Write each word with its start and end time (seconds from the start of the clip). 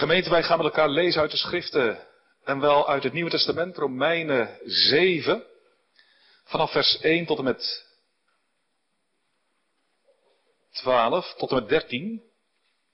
Gemeente, 0.00 0.30
wij 0.30 0.42
gaan 0.42 0.56
met 0.56 0.66
elkaar 0.66 0.88
lezen 0.88 1.20
uit 1.20 1.30
de 1.30 1.36
schriften 1.36 2.06
en 2.44 2.60
wel 2.60 2.88
uit 2.88 3.02
het 3.02 3.12
Nieuwe 3.12 3.30
Testament, 3.30 3.76
Romeinen 3.76 4.58
7, 4.64 5.44
vanaf 6.44 6.72
vers 6.72 7.00
1 7.00 7.26
tot 7.26 7.38
en 7.38 7.44
met 7.44 7.86
12, 10.72 11.34
tot 11.34 11.50
en 11.50 11.56
met 11.56 11.68
13. 11.68 12.22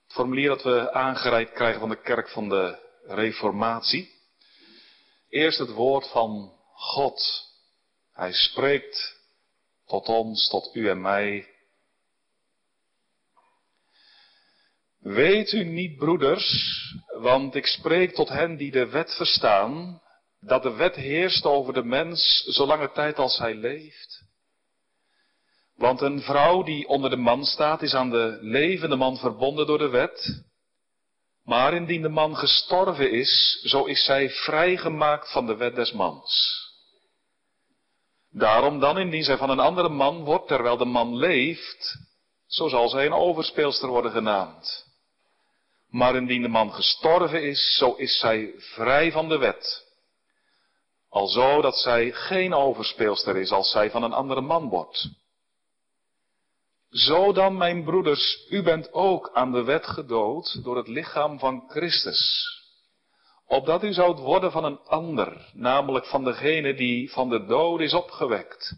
Het 0.05 0.13
formulier 0.13 0.49
dat 0.49 0.63
we 0.63 0.93
aangereikt 0.93 1.53
krijgen 1.53 1.81
van 1.81 1.89
de 1.89 2.01
kerk 2.01 2.29
van 2.29 2.49
de 2.49 2.79
Reformatie. 3.07 4.15
Eerst 5.29 5.59
het 5.59 5.71
woord 5.71 6.11
van 6.11 6.53
God. 6.73 7.51
Hij 8.13 8.33
spreekt 8.33 9.17
tot 9.87 10.09
ons, 10.09 10.49
tot 10.49 10.75
u 10.75 10.89
en 10.89 11.01
mij. 11.01 11.56
Weet 15.07 15.53
u 15.53 15.65
niet, 15.65 15.97
broeders, 15.97 16.73
want 17.21 17.55
ik 17.55 17.67
spreek 17.67 18.15
tot 18.15 18.29
hen 18.29 18.57
die 18.57 18.71
de 18.71 18.87
wet 18.87 19.15
verstaan, 19.15 20.03
dat 20.41 20.63
de 20.63 20.73
wet 20.73 20.95
heerst 20.95 21.45
over 21.45 21.73
de 21.73 21.85
mens 21.85 22.45
zolange 22.47 22.93
tijd 22.93 23.19
als 23.19 23.39
hij 23.39 23.55
leeft. 23.55 24.23
Want 25.77 26.01
een 26.01 26.21
vrouw 26.21 26.63
die 26.63 26.89
onder 26.89 27.11
de 27.11 27.17
man 27.17 27.45
staat, 27.45 27.83
is 27.83 27.95
aan 27.95 28.11
de 28.11 28.39
levende 28.41 28.97
man 28.97 29.17
verbonden 29.17 29.67
door 29.67 29.79
de 29.79 29.89
wet. 29.89 30.45
Maar 31.45 31.75
indien 31.75 32.03
de 32.03 32.09
man 32.09 32.37
gestorven 32.37 33.11
is, 33.11 33.61
zo 33.65 33.85
is 33.85 34.05
zij 34.05 34.31
vrijgemaakt 34.31 35.33
van 35.33 35.47
de 35.47 35.57
wet 35.57 35.75
des 35.75 35.93
mans. 35.93 36.61
Daarom 38.31 38.81
dan, 38.81 38.99
indien 38.99 39.25
zij 39.25 39.37
van 39.37 39.51
een 39.51 39.61
andere 39.61 39.89
man 39.89 40.25
wordt 40.25 40.49
terwijl 40.49 40.77
de 40.77 40.85
man 40.85 41.17
leeft, 41.17 41.99
zo 42.47 42.69
zal 42.69 42.89
zij 42.89 43.07
een 43.07 43.13
overspeelster 43.13 43.89
worden 43.89 44.13
genaamd. 44.13 44.86
Maar 45.89 46.17
indien 46.17 46.43
de 46.43 46.49
man 46.49 46.73
gestorven 46.73 47.43
is, 47.43 47.77
zo 47.77 47.93
is 47.93 48.19
zij 48.19 48.55
vrij 48.57 49.13
van 49.13 49.29
de 49.29 49.39
wet. 49.39 49.85
Alzo 51.09 51.61
dat 51.61 51.77
zij 51.77 52.13
geen 52.13 52.55
overspeelster 52.55 53.37
is 53.37 53.51
als 53.51 53.71
zij 53.71 53.91
van 53.91 54.03
een 54.03 54.13
andere 54.13 54.41
man 54.41 54.69
wordt. 54.69 55.09
Zo 56.91 57.33
dan, 57.33 57.57
mijn 57.57 57.85
broeders, 57.85 58.47
u 58.51 58.63
bent 58.63 58.93
ook 58.93 59.31
aan 59.33 59.53
de 59.53 59.63
wet 59.63 59.87
gedood 59.87 60.65
door 60.65 60.77
het 60.77 60.89
lichaam 60.89 61.39
van 61.39 61.65
Christus. 61.69 62.55
Opdat 63.47 63.83
u 63.83 63.93
zoudt 63.93 64.21
worden 64.21 64.53
van 64.53 64.65
een 64.65 64.81
ander, 64.81 65.51
namelijk 65.53 66.07
van 66.07 66.25
degene 66.25 66.75
die 66.75 67.13
van 67.13 67.29
de 67.29 67.47
dood 67.47 67.81
is 67.81 67.95
opgewekt. 67.95 68.77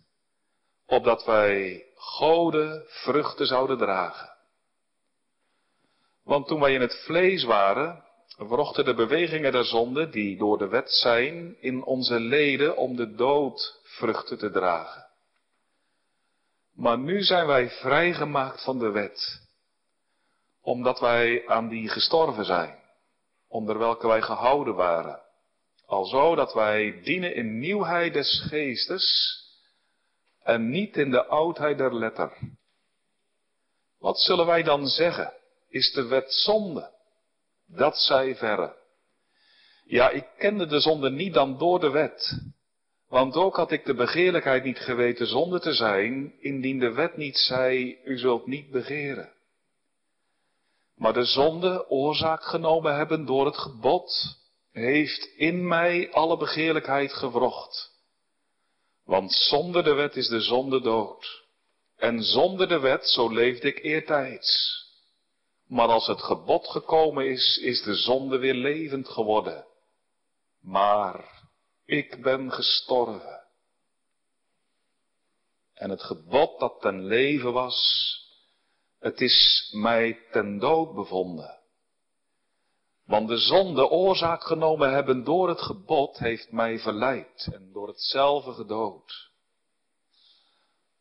Opdat 0.87 1.25
wij 1.25 1.85
gode 1.95 2.85
vruchten 2.87 3.47
zouden 3.47 3.79
dragen. 3.79 4.38
Want 6.29 6.47
toen 6.47 6.61
wij 6.61 6.73
in 6.73 6.81
het 6.81 7.03
vlees 7.05 7.45
waren, 7.45 8.05
wrochten 8.37 8.85
de 8.85 8.95
bewegingen 8.95 9.53
der 9.53 9.65
zonde, 9.65 10.09
die 10.09 10.37
door 10.37 10.59
de 10.59 10.69
wet 10.69 10.91
zijn, 10.93 11.57
in 11.61 11.85
onze 11.85 12.21
leden 12.21 12.77
om 12.77 12.97
de 12.97 13.15
dood 13.15 13.81
vruchten 13.83 14.39
te 14.39 14.51
dragen. 14.51 15.07
Maar 16.75 16.99
nu 16.99 17.23
zijn 17.23 17.47
wij 17.47 17.71
vrijgemaakt 17.71 18.65
van 18.65 18.79
de 18.79 18.91
wet, 18.91 19.41
omdat 20.63 21.01
wij 21.01 21.47
aan 21.47 21.69
die 21.69 21.89
gestorven 21.89 22.45
zijn, 22.45 22.79
onder 23.49 23.79
welke 23.79 24.07
wij 24.07 24.23
gehouden 24.23 24.75
waren, 24.75 25.21
alzo 25.87 26.35
dat 26.35 26.55
wij 26.55 27.01
dienen 27.03 27.35
in 27.35 27.59
nieuwheid 27.59 28.13
des 28.13 28.47
geestes 28.49 29.37
en 30.43 30.71
niet 30.71 30.97
in 30.97 31.11
de 31.11 31.27
oudheid 31.27 31.79
der 31.79 31.95
letter. 31.95 32.39
Wat 33.99 34.19
zullen 34.19 34.47
wij 34.47 34.63
dan 34.63 34.87
zeggen? 34.87 35.37
Is 35.69 35.93
de 35.93 36.07
wet 36.07 36.33
zonde? 36.33 36.91
Dat 37.67 37.97
zij 37.97 38.37
verre. 38.37 38.77
Ja, 39.85 40.11
ik 40.11 40.27
kende 40.39 40.67
de 40.67 40.81
zonde 40.81 41.11
niet 41.11 41.35
dan 41.35 41.59
door 41.59 41.81
de 41.81 41.91
wet, 41.91 42.41
want 43.09 43.35
ook 43.35 43.57
had 43.57 43.71
ik 43.71 43.85
de 43.85 43.95
begeerlijkheid 43.95 44.65
niet 44.65 44.79
geweten 44.79 45.27
zonde 45.27 45.61
te 45.61 45.73
zijn, 45.73 46.35
indien 46.41 46.79
de 46.79 46.93
wet 46.93 47.17
niet 47.17 47.37
zei, 47.37 47.99
u 48.05 48.19
zult 48.19 48.47
niet 48.47 48.71
begeren. 48.71 49.33
Maar 50.97 51.13
de 51.13 51.25
zonde, 51.25 51.91
oorzaak 51.91 52.43
genomen 52.43 52.97
hebben 52.97 53.27
door 53.27 53.47
het 53.47 53.59
gebod, 53.59 54.39
heeft 54.73 55.29
in 55.37 55.69
mij 55.69 56.13
alle 56.13 56.37
begeerlijkheid 56.37 57.13
gewrocht. 57.13 57.91
Want 59.05 59.33
zonder 59.33 59.85
de 59.85 59.93
wet 59.93 60.17
is 60.17 60.29
de 60.29 60.41
zonde 60.41 60.81
dood. 60.81 61.47
En 61.97 62.23
zonder 62.23 62.69
de 62.69 62.79
wet, 62.79 63.09
zo 63.09 63.29
leefde 63.29 63.69
ik 63.69 63.83
eertijds. 63.83 64.77
Maar 65.69 65.89
als 65.89 66.07
het 66.07 66.23
gebod 66.23 66.69
gekomen 66.69 67.31
is, 67.31 67.59
is 67.63 67.83
de 67.83 67.95
zonde 67.95 68.39
weer 68.39 68.55
levend 68.55 69.09
geworden. 69.09 69.67
Maar 70.61 71.47
ik 71.85 72.23
ben 72.23 72.53
gestorven. 72.53 73.45
En 75.75 75.91
het 75.91 76.03
gebod 76.03 76.59
dat 76.59 76.81
ten 76.81 77.05
leven 77.05 77.53
was, 77.53 77.79
het 78.99 79.21
is 79.21 79.69
mij 79.73 80.19
ten 80.31 80.59
dood 80.59 80.95
bevonden. 80.95 81.59
Want 83.05 83.29
de 83.29 83.39
zonde 83.39 83.89
oorzaak 83.89 84.43
genomen 84.43 84.93
hebben 84.93 85.25
door 85.25 85.49
het 85.49 85.61
gebod 85.61 86.19
heeft 86.19 86.53
mij 86.53 86.79
verleid 86.79 87.49
en 87.53 87.73
door 87.73 87.89
hetzelfde 87.89 88.53
gedood. 88.53 89.31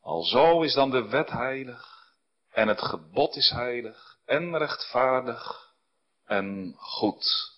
Alzo 0.01 0.61
is 0.61 0.73
dan 0.73 0.89
de 0.89 1.07
wet 1.07 1.29
heilig 1.29 2.13
en 2.51 2.67
het 2.67 2.81
gebod 2.81 3.35
is 3.35 3.49
heilig 3.49 4.16
en 4.27 4.57
rechtvaardig 4.57 5.71
en 6.25 6.75
goed. 6.77 7.55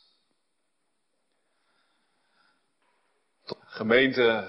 Gemeente, 3.65 4.47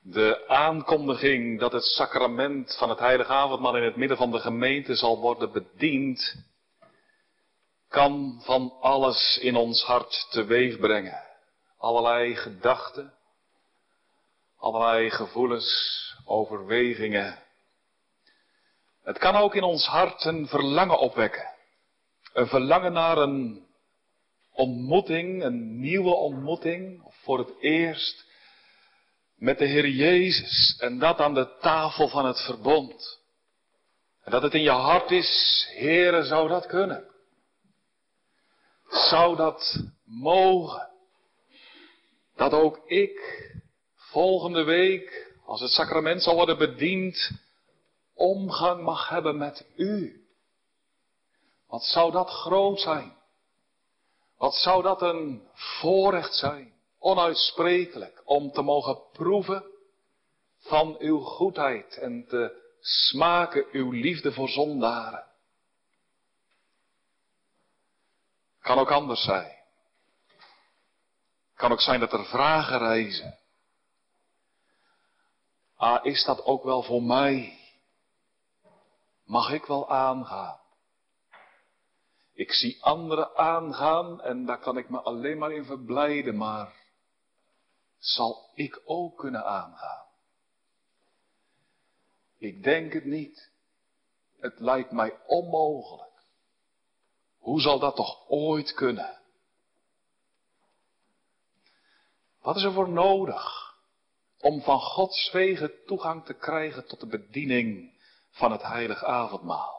de 0.00 0.48
aankondiging 0.48 1.60
dat 1.60 1.72
het 1.72 1.84
sacrament 1.84 2.76
van 2.76 2.88
het 2.88 2.98
heilige 2.98 3.32
avondmaal 3.32 3.76
in 3.76 3.82
het 3.82 3.96
midden 3.96 4.16
van 4.16 4.30
de 4.30 4.38
gemeente 4.38 4.94
zal 4.94 5.18
worden 5.18 5.52
bediend, 5.52 6.34
kan 7.88 8.40
van 8.44 8.76
alles 8.80 9.38
in 9.40 9.56
ons 9.56 9.82
hart 9.82 10.26
teweeg 10.30 10.78
brengen. 10.78 11.22
Allerlei 11.78 12.36
gedachten, 12.36 13.14
allerlei 14.56 15.10
gevoelens, 15.10 16.14
overwegingen. 16.24 17.42
Het 19.08 19.18
kan 19.18 19.36
ook 19.36 19.54
in 19.54 19.62
ons 19.62 19.86
hart 19.86 20.24
een 20.24 20.48
verlangen 20.48 20.98
opwekken. 20.98 21.48
Een 22.32 22.46
verlangen 22.46 22.92
naar 22.92 23.18
een 23.18 23.66
ontmoeting, 24.52 25.42
een 25.42 25.80
nieuwe 25.80 26.14
ontmoeting, 26.14 27.02
voor 27.22 27.38
het 27.38 27.52
eerst 27.60 28.24
met 29.36 29.58
de 29.58 29.64
Heer 29.64 29.88
Jezus 29.88 30.76
en 30.78 30.98
dat 30.98 31.20
aan 31.20 31.34
de 31.34 31.56
tafel 31.60 32.08
van 32.08 32.26
het 32.26 32.40
verbond. 32.40 33.20
En 34.24 34.30
dat 34.30 34.42
het 34.42 34.54
in 34.54 34.62
je 34.62 34.70
hart 34.70 35.10
is, 35.10 35.66
Heere, 35.76 36.24
zou 36.24 36.48
dat 36.48 36.66
kunnen? 36.66 37.04
Zou 38.88 39.36
dat 39.36 39.82
mogen? 40.04 40.88
Dat 42.36 42.52
ook 42.52 42.80
ik 42.86 43.20
volgende 43.94 44.62
week, 44.62 45.32
als 45.44 45.60
het 45.60 45.70
sacrament 45.70 46.22
zal 46.22 46.34
worden 46.34 46.58
bediend, 46.58 47.46
omgang 48.18 48.82
mag 48.82 49.08
hebben 49.08 49.38
met 49.38 49.66
u. 49.76 50.26
Wat 51.66 51.82
zou 51.82 52.12
dat 52.12 52.28
groot 52.30 52.80
zijn? 52.80 53.16
Wat 54.36 54.54
zou 54.54 54.82
dat 54.82 55.02
een 55.02 55.48
voorrecht 55.52 56.34
zijn? 56.34 56.72
Onuitsprekelijk 56.98 58.22
om 58.24 58.50
te 58.52 58.62
mogen 58.62 59.02
proeven 59.12 59.64
van 60.58 60.96
uw 60.98 61.20
goedheid 61.20 61.96
en 61.96 62.26
te 62.26 62.66
smaken 62.80 63.66
uw 63.72 63.90
liefde 63.90 64.32
voor 64.32 64.48
zondaren. 64.48 65.26
Kan 68.60 68.78
ook 68.78 68.90
anders 68.90 69.22
zijn. 69.22 69.56
Kan 71.54 71.72
ook 71.72 71.80
zijn 71.80 72.00
dat 72.00 72.12
er 72.12 72.24
vragen 72.24 72.78
reizen. 72.78 73.38
Ah, 75.76 76.04
is 76.04 76.24
dat 76.24 76.44
ook 76.44 76.64
wel 76.64 76.82
voor 76.82 77.02
mij? 77.02 77.58
Mag 79.28 79.52
ik 79.52 79.64
wel 79.64 79.90
aangaan? 79.90 80.60
Ik 82.32 82.52
zie 82.52 82.82
anderen 82.82 83.36
aangaan 83.36 84.22
en 84.22 84.46
daar 84.46 84.58
kan 84.58 84.76
ik 84.76 84.88
me 84.88 85.00
alleen 85.00 85.38
maar 85.38 85.52
in 85.52 85.64
verblijden, 85.64 86.36
maar 86.36 86.74
zal 87.98 88.50
ik 88.54 88.82
ook 88.84 89.18
kunnen 89.18 89.44
aangaan? 89.44 90.06
Ik 92.38 92.62
denk 92.62 92.92
het 92.92 93.04
niet. 93.04 93.50
Het 94.38 94.60
lijkt 94.60 94.90
mij 94.90 95.18
onmogelijk. 95.26 96.24
Hoe 97.38 97.60
zal 97.60 97.78
dat 97.78 97.96
toch 97.96 98.28
ooit 98.28 98.74
kunnen? 98.74 99.20
Wat 102.40 102.56
is 102.56 102.62
er 102.62 102.72
voor 102.72 102.88
nodig 102.88 103.76
om 104.38 104.62
van 104.62 104.80
Gods 104.80 105.30
wegen 105.32 105.84
toegang 105.86 106.24
te 106.24 106.34
krijgen 106.34 106.86
tot 106.86 107.00
de 107.00 107.06
bediening 107.06 107.96
van 108.30 108.52
het 108.52 108.62
heilige 108.62 109.06
avondmaal? 109.06 109.78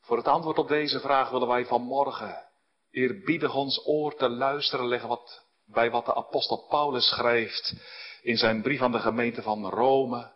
Voor 0.00 0.16
het 0.16 0.28
antwoord 0.28 0.58
op 0.58 0.68
deze 0.68 1.00
vraag 1.00 1.30
willen 1.30 1.48
wij 1.48 1.66
vanmorgen 1.66 2.44
eerbiedig 2.90 3.54
ons 3.54 3.86
oor 3.86 4.16
te 4.16 4.28
luisteren 4.28 4.86
leggen 4.86 5.08
wat, 5.08 5.42
bij 5.64 5.90
wat 5.90 6.04
de 6.04 6.14
apostel 6.14 6.66
Paulus 6.68 7.08
schrijft 7.08 7.74
in 8.22 8.36
zijn 8.36 8.62
brief 8.62 8.80
aan 8.80 8.92
de 8.92 8.98
gemeente 8.98 9.42
van 9.42 9.68
Rome, 9.68 10.32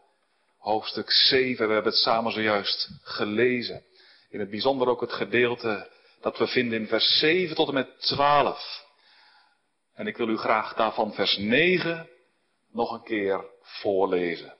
hoofdstuk 0.59 1.11
7. 1.11 1.67
We 1.67 1.73
hebben 1.73 1.93
het 1.93 2.01
samen 2.01 2.33
zojuist 2.33 2.91
gelezen. 3.03 3.85
In 4.29 4.41
het 4.41 4.51
bijzonder 4.51 4.89
ook 4.89 5.01
het 5.01 5.13
gedeelte 5.13 5.91
dat 6.21 6.39
we 6.39 6.47
vinden 6.47 6.81
in 6.81 6.89
vers 6.89 7.19
7 7.19 7.57
tot 7.57 7.69
en 7.69 7.75
met 7.75 8.01
12. 8.01 8.85
En 9.95 10.07
ik 10.07 10.17
wil 10.17 10.29
u 10.29 10.37
graag 10.37 10.75
daarvan 10.75 11.13
vers 11.13 11.37
9 11.37 12.09
nog 12.73 12.93
een 12.93 13.03
keer 13.03 13.45
voorlezen. 13.61 14.55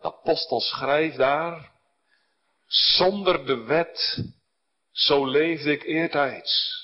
De 0.00 0.06
apostel 0.06 0.60
schrijft 0.60 1.16
daar, 1.16 1.71
zonder 2.72 3.46
de 3.46 3.56
wet, 3.56 4.24
zo 4.90 5.26
leefde 5.26 5.72
ik 5.72 5.82
eertijds. 5.82 6.80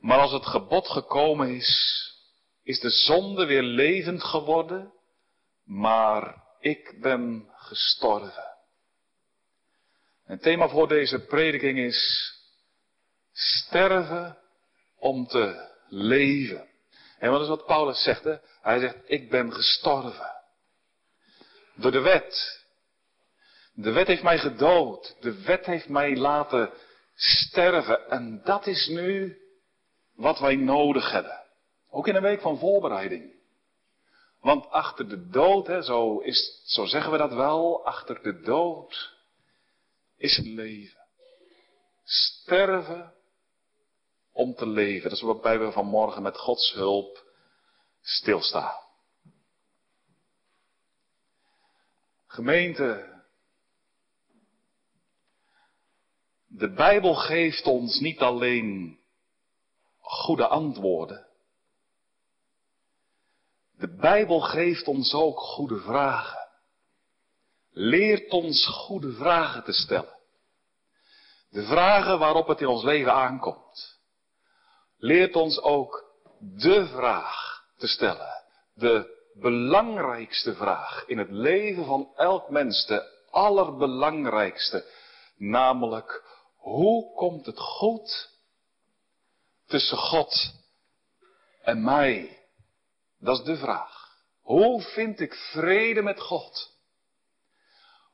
Maar 0.00 0.18
als 0.18 0.32
het 0.32 0.46
gebod 0.46 0.88
gekomen 0.88 1.54
is, 1.54 2.02
is 2.62 2.80
de 2.80 2.90
zonde 2.90 3.46
weer 3.46 3.62
levend 3.62 4.24
geworden, 4.24 4.92
maar 5.64 6.44
ik 6.60 7.00
ben 7.00 7.50
gestorven. 7.54 8.56
Het 10.24 10.42
thema 10.42 10.68
voor 10.68 10.88
deze 10.88 11.18
prediking 11.18 11.78
is 11.78 12.32
sterven 13.32 14.38
om 14.98 15.26
te 15.26 15.70
leven. 15.88 16.68
En 17.18 17.30
wat 17.30 17.40
is 17.40 17.48
wat 17.48 17.66
Paulus 17.66 18.02
zegt? 18.02 18.24
Hij 18.62 18.78
zegt, 18.78 18.96
ik 19.04 19.30
ben 19.30 19.52
gestorven. 19.52 20.34
Door 21.74 21.92
de 21.92 22.00
wet. 22.00 22.64
De 23.78 23.92
wet 23.92 24.06
heeft 24.06 24.22
mij 24.22 24.38
gedood. 24.38 25.16
De 25.20 25.42
wet 25.42 25.66
heeft 25.66 25.88
mij 25.88 26.16
laten 26.16 26.72
sterven. 27.14 28.10
En 28.10 28.40
dat 28.44 28.66
is 28.66 28.86
nu 28.86 29.38
wat 30.14 30.38
wij 30.38 30.56
nodig 30.56 31.10
hebben. 31.10 31.44
Ook 31.90 32.08
in 32.08 32.14
een 32.14 32.22
week 32.22 32.40
van 32.40 32.58
voorbereiding. 32.58 33.34
Want 34.40 34.66
achter 34.70 35.08
de 35.08 35.28
dood, 35.28 35.66
hè, 35.66 35.82
zo, 35.82 36.18
is, 36.18 36.62
zo 36.64 36.84
zeggen 36.84 37.12
we 37.12 37.18
dat 37.18 37.32
wel, 37.32 37.86
achter 37.86 38.22
de 38.22 38.40
dood 38.40 39.14
is 40.16 40.40
leven. 40.44 41.06
Sterven 42.04 43.14
om 44.32 44.54
te 44.54 44.66
leven. 44.66 45.10
Dat 45.10 45.18
is 45.18 45.24
waarbij 45.24 45.58
we 45.58 45.72
vanmorgen 45.72 46.22
met 46.22 46.38
Gods 46.38 46.72
hulp 46.72 47.24
stilstaan. 48.02 48.84
Gemeente, 52.26 53.15
de 56.56 56.72
Bijbel 56.72 57.14
geeft 57.14 57.66
ons 57.66 58.00
niet 58.00 58.20
alleen 58.20 58.98
goede 59.98 60.46
antwoorden. 60.46 61.26
De 63.78 63.96
Bijbel 63.96 64.40
geeft 64.40 64.88
ons 64.88 65.14
ook 65.14 65.38
goede 65.38 65.80
vragen. 65.80 66.48
Leert 67.70 68.30
ons 68.30 68.66
goede 68.66 69.12
vragen 69.12 69.64
te 69.64 69.72
stellen. 69.72 70.16
De 71.50 71.62
vragen 71.62 72.18
waarop 72.18 72.46
het 72.46 72.60
in 72.60 72.66
ons 72.66 72.82
leven 72.82 73.12
aankomt. 73.12 73.98
Leert 74.98 75.36
ons 75.36 75.60
ook 75.60 76.04
de 76.38 76.86
vraag 76.86 77.64
te 77.76 77.86
stellen. 77.86 78.44
De 78.74 79.14
belangrijkste 79.34 80.54
vraag 80.54 81.04
in 81.06 81.18
het 81.18 81.30
leven 81.30 81.84
van 81.84 82.12
elk 82.16 82.50
mens. 82.50 82.86
De 82.86 83.24
allerbelangrijkste. 83.30 84.84
Namelijk, 85.36 86.25
hoe 86.66 87.14
komt 87.14 87.46
het 87.46 87.58
goed 87.58 88.30
tussen 89.66 89.98
God 89.98 90.54
en 91.62 91.84
mij? 91.84 92.38
Dat 93.18 93.38
is 93.38 93.44
de 93.44 93.56
vraag. 93.56 94.16
Hoe 94.40 94.82
vind 94.82 95.20
ik 95.20 95.34
vrede 95.34 96.02
met 96.02 96.20
God? 96.20 96.70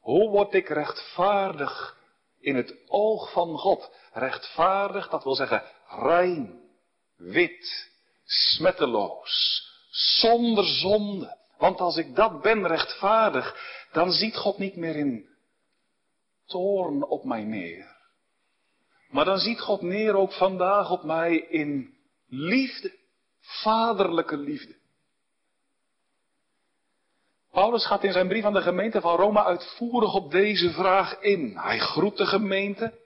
Hoe 0.00 0.31
word 0.31 0.54
ik 0.54 0.69
rechtvaardig 0.69 1.96
in 2.40 2.56
het 2.56 2.75
oog 2.88 3.32
van 3.32 3.58
God? 3.58 3.90
Rechtvaardig, 4.12 5.08
dat 5.08 5.25
wil 5.25 5.34
zeggen 5.34 5.62
rein, 5.88 6.60
wit, 7.16 7.90
smetteloos, 8.25 9.66
zonder 9.90 10.64
zonde. 10.64 11.37
Want 11.58 11.81
als 11.81 11.96
ik 11.96 12.14
dat 12.14 12.43
ben, 12.43 12.66
rechtvaardig, 12.66 13.56
dan 13.93 14.12
ziet 14.12 14.37
God 14.37 14.58
niet 14.58 14.76
meer 14.76 14.96
in 14.96 15.28
toorn 16.46 17.05
op 17.05 17.25
mij 17.25 17.44
neer. 17.44 17.91
Maar 19.12 19.24
dan 19.24 19.38
ziet 19.38 19.60
God 19.60 19.82
neer 19.82 20.16
ook 20.16 20.32
vandaag 20.32 20.90
op 20.90 21.02
mij 21.02 21.36
in 21.36 21.94
liefde, 22.28 22.92
vaderlijke 23.40 24.36
liefde. 24.36 24.74
Paulus 27.50 27.86
gaat 27.86 28.04
in 28.04 28.12
zijn 28.12 28.28
brief 28.28 28.44
aan 28.44 28.52
de 28.52 28.62
gemeente 28.62 29.00
van 29.00 29.16
Rome 29.16 29.44
uitvoerig 29.44 30.14
op 30.14 30.30
deze 30.30 30.70
vraag 30.70 31.20
in. 31.20 31.56
Hij 31.56 31.78
groet 31.78 32.16
de 32.16 32.26
gemeente. 32.26 33.00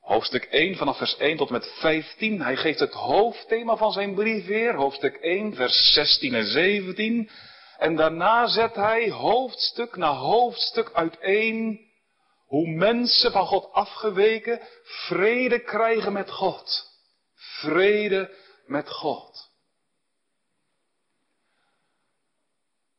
Hoofdstuk 0.00 0.44
1 0.44 0.76
vanaf 0.76 0.96
vers 0.96 1.16
1 1.16 1.36
tot 1.36 1.50
met 1.50 1.72
15. 1.80 2.42
Hij 2.42 2.56
geeft 2.56 2.80
het 2.80 2.92
hoofdthema 2.92 3.76
van 3.76 3.92
zijn 3.92 4.14
brief 4.14 4.46
weer. 4.46 4.74
Hoofdstuk 4.74 5.14
1 5.14 5.54
vers 5.54 5.92
16 5.92 6.34
en 6.34 6.46
17. 6.46 7.30
En 7.78 7.96
daarna 7.96 8.46
zet 8.46 8.74
hij 8.74 9.10
hoofdstuk 9.10 9.96
na 9.96 10.14
hoofdstuk 10.14 10.90
uiteen 10.92 11.80
hoe 12.52 12.68
mensen 12.68 13.32
van 13.32 13.46
God 13.46 13.72
afgeweken 13.72 14.60
vrede 14.82 15.60
krijgen 15.62 16.12
met 16.12 16.30
God. 16.30 16.90
Vrede 17.34 18.36
met 18.66 18.90
God. 18.90 19.50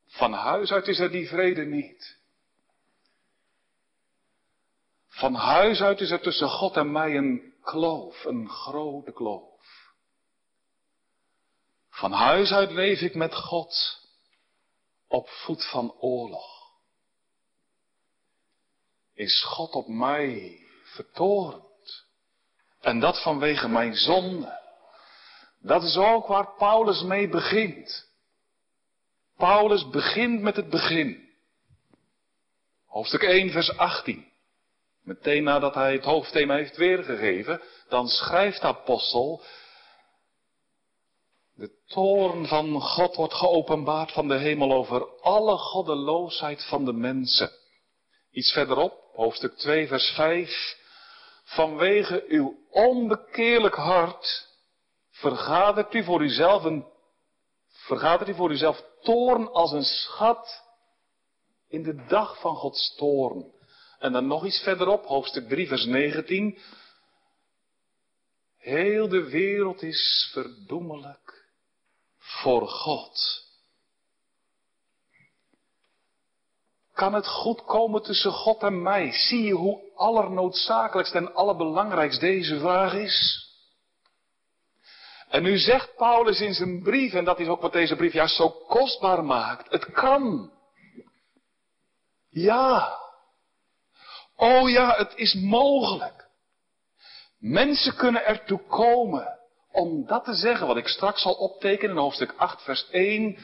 Van 0.06 0.32
huis 0.32 0.70
uit 0.70 0.88
is 0.88 0.98
er 0.98 1.10
die 1.10 1.28
vrede 1.28 1.64
niet. 1.64 2.18
Van 5.08 5.34
huis 5.34 5.80
uit 5.80 6.00
is 6.00 6.10
er 6.10 6.20
tussen 6.20 6.48
God 6.48 6.76
en 6.76 6.92
mij 6.92 7.16
een 7.16 7.54
kloof, 7.62 8.24
een 8.24 8.48
grote 8.48 9.12
kloof. 9.12 9.92
Van 11.90 12.12
huis 12.12 12.52
uit 12.52 12.70
leef 12.70 13.00
ik 13.00 13.14
met 13.14 13.34
God 13.34 14.00
op 15.08 15.28
voet 15.28 15.70
van 15.70 15.92
oorlog. 15.92 16.63
Is 19.14 19.44
God 19.44 19.72
op 19.72 19.88
mij 19.88 20.58
vertorend? 20.82 22.04
En 22.80 23.00
dat 23.00 23.22
vanwege 23.22 23.68
mijn 23.68 23.94
zonde. 23.94 24.62
Dat 25.60 25.82
is 25.82 25.96
ook 25.96 26.26
waar 26.26 26.54
Paulus 26.58 27.02
mee 27.02 27.28
begint. 27.28 28.08
Paulus 29.36 29.88
begint 29.88 30.40
met 30.40 30.56
het 30.56 30.70
begin. 30.70 31.28
Hoofdstuk 32.86 33.22
1, 33.22 33.50
vers 33.50 33.76
18. 33.76 34.32
Meteen 35.02 35.42
nadat 35.42 35.74
hij 35.74 35.92
het 35.92 36.04
hoofdthema 36.04 36.54
heeft 36.54 36.76
weergegeven, 36.76 37.62
dan 37.88 38.08
schrijft 38.08 38.60
de 38.60 38.66
apostel, 38.66 39.42
de 41.54 41.70
toorn 41.86 42.46
van 42.46 42.80
God 42.80 43.16
wordt 43.16 43.34
geopenbaard 43.34 44.12
van 44.12 44.28
de 44.28 44.38
hemel 44.38 44.72
over 44.72 45.20
alle 45.20 45.56
goddeloosheid 45.56 46.64
van 46.64 46.84
de 46.84 46.92
mensen. 46.92 47.50
Iets 48.34 48.52
verderop, 48.52 49.10
hoofdstuk 49.12 49.56
2, 49.56 49.86
vers 49.86 50.10
5. 50.10 50.76
Vanwege 51.44 52.24
uw 52.28 52.56
onbekeerlijk 52.70 53.74
hart 53.74 54.48
vergadert 55.10 55.94
u 55.94 56.04
voor 56.04 56.22
uzelf 56.22 56.64
een, 56.64 56.86
vergadert 57.68 58.28
u 58.28 58.34
voor 58.34 58.50
uzelf 58.50 58.84
toorn 59.02 59.52
als 59.52 59.72
een 59.72 59.84
schat 59.84 60.62
in 61.68 61.82
de 61.82 62.04
dag 62.04 62.40
van 62.40 62.56
Gods 62.56 62.94
toorn. 62.96 63.52
En 63.98 64.12
dan 64.12 64.26
nog 64.26 64.44
iets 64.44 64.62
verderop, 64.62 65.04
hoofdstuk 65.04 65.48
3, 65.48 65.68
vers 65.68 65.84
19. 65.84 66.58
Heel 68.56 69.08
de 69.08 69.22
wereld 69.22 69.82
is 69.82 70.30
verdoemelijk 70.32 71.46
voor 72.18 72.68
God. 72.68 73.43
Kan 76.94 77.14
het 77.14 77.26
goed 77.26 77.64
komen 77.64 78.02
tussen 78.02 78.32
God 78.32 78.62
en 78.62 78.82
mij? 78.82 79.12
Zie 79.12 79.42
je 79.42 79.52
hoe 79.52 79.80
allernoodzakelijkst 79.94 81.14
en 81.14 81.34
allerbelangrijkst 81.34 82.20
deze 82.20 82.58
vraag 82.58 82.94
is? 82.94 83.48
En 85.28 85.42
nu 85.42 85.58
zegt 85.58 85.96
Paulus 85.96 86.40
in 86.40 86.54
zijn 86.54 86.82
brief, 86.82 87.12
en 87.12 87.24
dat 87.24 87.40
is 87.40 87.48
ook 87.48 87.60
wat 87.60 87.72
deze 87.72 87.96
brief 87.96 88.12
juist 88.12 88.36
zo 88.36 88.48
kostbaar 88.48 89.24
maakt, 89.24 89.70
het 89.70 89.92
kan. 89.92 90.52
Ja. 92.28 92.98
Oh 94.36 94.70
ja, 94.70 94.94
het 94.96 95.12
is 95.14 95.34
mogelijk. 95.34 96.28
Mensen 97.38 97.96
kunnen 97.96 98.24
ertoe 98.24 98.60
komen 98.68 99.38
om 99.72 100.06
dat 100.06 100.24
te 100.24 100.34
zeggen, 100.34 100.66
wat 100.66 100.76
ik 100.76 100.88
straks 100.88 101.22
zal 101.22 101.34
optekenen 101.34 101.90
in 101.90 102.02
hoofdstuk 102.02 102.34
8, 102.36 102.62
vers 102.62 102.88
1. 102.90 103.38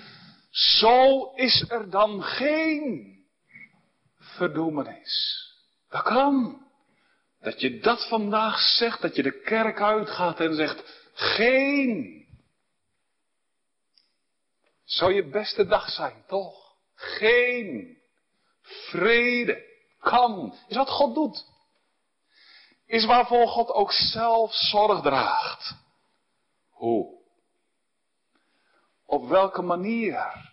Zo 0.50 1.24
is 1.34 1.64
er 1.68 1.90
dan 1.90 2.22
geen 2.22 3.19
verdoemenis. 4.36 5.44
Dat 5.88 6.02
kan. 6.02 6.66
Dat 7.40 7.60
je 7.60 7.80
dat 7.80 8.08
vandaag 8.08 8.58
zegt, 8.58 9.00
dat 9.00 9.16
je 9.16 9.22
de 9.22 9.40
kerk 9.40 9.80
uitgaat 9.80 10.40
en 10.40 10.54
zegt, 10.54 11.08
geen. 11.12 12.26
Zou 14.84 15.12
je 15.12 15.28
beste 15.28 15.66
dag 15.66 15.90
zijn, 15.90 16.24
toch? 16.26 16.74
Geen. 16.94 17.98
Vrede. 18.62 19.68
Kan. 20.00 20.54
Is 20.68 20.76
wat 20.76 20.88
God 20.88 21.14
doet. 21.14 21.44
Is 22.86 23.04
waarvoor 23.04 23.48
God 23.48 23.70
ook 23.70 23.92
zelf 23.92 24.54
zorg 24.54 25.02
draagt. 25.02 25.74
Hoe? 26.68 27.18
Op 29.06 29.28
welke 29.28 29.62
manier? 29.62 30.49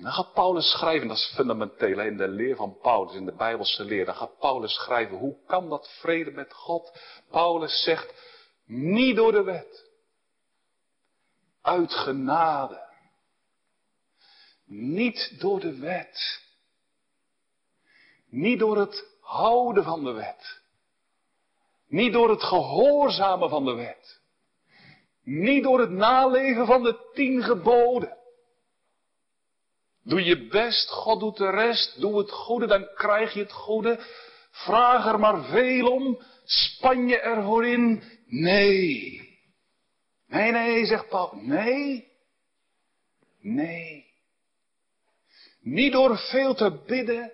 En 0.00 0.06
dan 0.06 0.14
gaat 0.14 0.32
Paulus 0.32 0.70
schrijven, 0.70 1.08
dat 1.08 1.16
is 1.16 1.32
fundamenteel 1.34 2.00
in 2.00 2.16
de 2.16 2.28
leer 2.28 2.56
van 2.56 2.78
Paulus, 2.82 3.14
in 3.14 3.24
de 3.24 3.34
Bijbelse 3.34 3.84
leer. 3.84 4.04
Dan 4.04 4.14
gaat 4.14 4.38
Paulus 4.38 4.74
schrijven, 4.74 5.16
hoe 5.16 5.36
kan 5.46 5.68
dat 5.68 5.88
vrede 6.00 6.30
met 6.30 6.52
God? 6.52 7.00
Paulus 7.30 7.82
zegt, 7.82 8.14
niet 8.66 9.16
door 9.16 9.32
de 9.32 9.42
wet. 9.42 9.90
Uit 11.62 11.92
genade. 11.92 12.88
Niet 14.66 15.40
door 15.40 15.60
de 15.60 15.78
wet. 15.78 16.42
Niet 18.28 18.58
door 18.58 18.78
het 18.78 19.06
houden 19.20 19.84
van 19.84 20.04
de 20.04 20.12
wet. 20.12 20.60
Niet 21.88 22.12
door 22.12 22.30
het 22.30 22.42
gehoorzamen 22.42 23.48
van 23.48 23.64
de 23.64 23.74
wet. 23.74 24.20
Niet 25.24 25.62
door 25.62 25.80
het 25.80 25.90
naleven 25.90 26.66
van 26.66 26.82
de 26.82 27.10
tien 27.14 27.42
geboden. 27.42 28.18
Doe 30.10 30.24
je 30.24 30.46
best, 30.46 30.88
God 30.88 31.20
doet 31.20 31.36
de 31.36 31.50
rest, 31.50 32.00
doe 32.00 32.18
het 32.18 32.30
goede, 32.30 32.66
dan 32.66 32.88
krijg 32.94 33.32
je 33.32 33.40
het 33.40 33.52
goede. 33.52 34.00
Vraag 34.50 35.06
er 35.06 35.18
maar 35.18 35.44
veel 35.44 35.92
om, 35.92 36.22
span 36.44 37.08
je 37.08 37.18
ervoor 37.18 37.66
in. 37.66 38.02
Nee. 38.26 39.38
Nee, 40.26 40.50
nee, 40.50 40.86
zegt 40.86 41.08
Paul. 41.08 41.34
Nee. 41.34 42.12
Nee. 43.40 44.06
Niet 45.60 45.92
door 45.92 46.18
veel 46.18 46.54
te 46.54 46.82
bidden. 46.86 47.32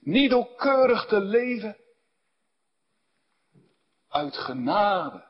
Niet 0.00 0.30
door 0.30 0.54
keurig 0.56 1.06
te 1.06 1.20
leven. 1.20 1.76
Uit 4.08 4.36
genade. 4.36 5.24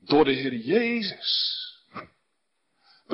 Door 0.00 0.24
de 0.24 0.32
Heer 0.32 0.54
Jezus. 0.54 1.62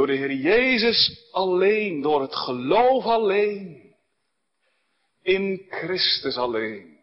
Door 0.01 0.09
de 0.09 0.17
Heer 0.17 0.33
Jezus 0.33 1.29
alleen, 1.31 2.01
door 2.01 2.21
het 2.21 2.35
geloof 2.35 3.05
alleen. 3.05 3.95
In 5.23 5.67
Christus 5.69 6.37
alleen. 6.37 7.01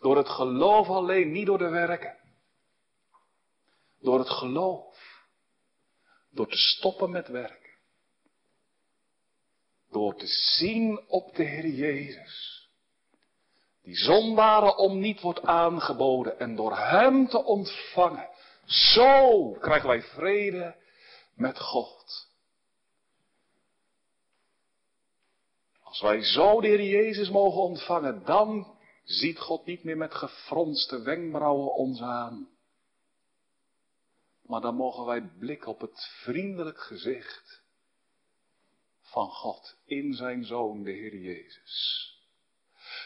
Door 0.00 0.16
het 0.16 0.28
geloof 0.28 0.88
alleen, 0.88 1.32
niet 1.32 1.46
door 1.46 1.58
de 1.58 1.68
werken. 1.68 2.16
Door 4.00 4.18
het 4.18 4.28
geloof. 4.28 5.24
Door 6.30 6.48
te 6.48 6.56
stoppen 6.56 7.10
met 7.10 7.28
werken. 7.28 7.74
Door 9.90 10.16
te 10.16 10.26
zien 10.26 11.00
op 11.08 11.34
de 11.34 11.44
Heer 11.44 11.66
Jezus. 11.66 12.68
Die 13.82 13.96
zondaren 13.96 14.76
om 14.76 14.98
niet 14.98 15.20
wordt 15.20 15.42
aangeboden 15.42 16.38
en 16.38 16.56
door 16.56 16.76
Hem 16.76 17.28
te 17.28 17.44
ontvangen. 17.44 18.28
Zo 18.64 19.50
krijgen 19.52 19.88
wij 19.88 20.02
vrede 20.02 20.76
met 21.34 21.58
God. 21.58 22.34
Als 25.96 26.04
wij 26.04 26.22
zo 26.22 26.60
de 26.60 26.66
Heer 26.66 26.82
Jezus 26.82 27.30
mogen 27.30 27.60
ontvangen, 27.60 28.24
dan 28.24 28.76
ziet 29.04 29.38
God 29.38 29.66
niet 29.66 29.84
meer 29.84 29.96
met 29.96 30.14
gefronste 30.14 31.02
wenkbrauwen 31.02 31.74
ons 31.74 32.00
aan. 32.00 32.48
Maar 34.42 34.60
dan 34.60 34.74
mogen 34.74 35.04
wij 35.04 35.30
blikken 35.38 35.68
op 35.68 35.80
het 35.80 36.08
vriendelijk 36.22 36.80
gezicht 36.80 37.62
van 39.00 39.28
God 39.28 39.76
in 39.84 40.14
zijn 40.14 40.44
Zoon, 40.44 40.82
de 40.82 40.90
Heer 40.90 41.16
Jezus. 41.16 42.10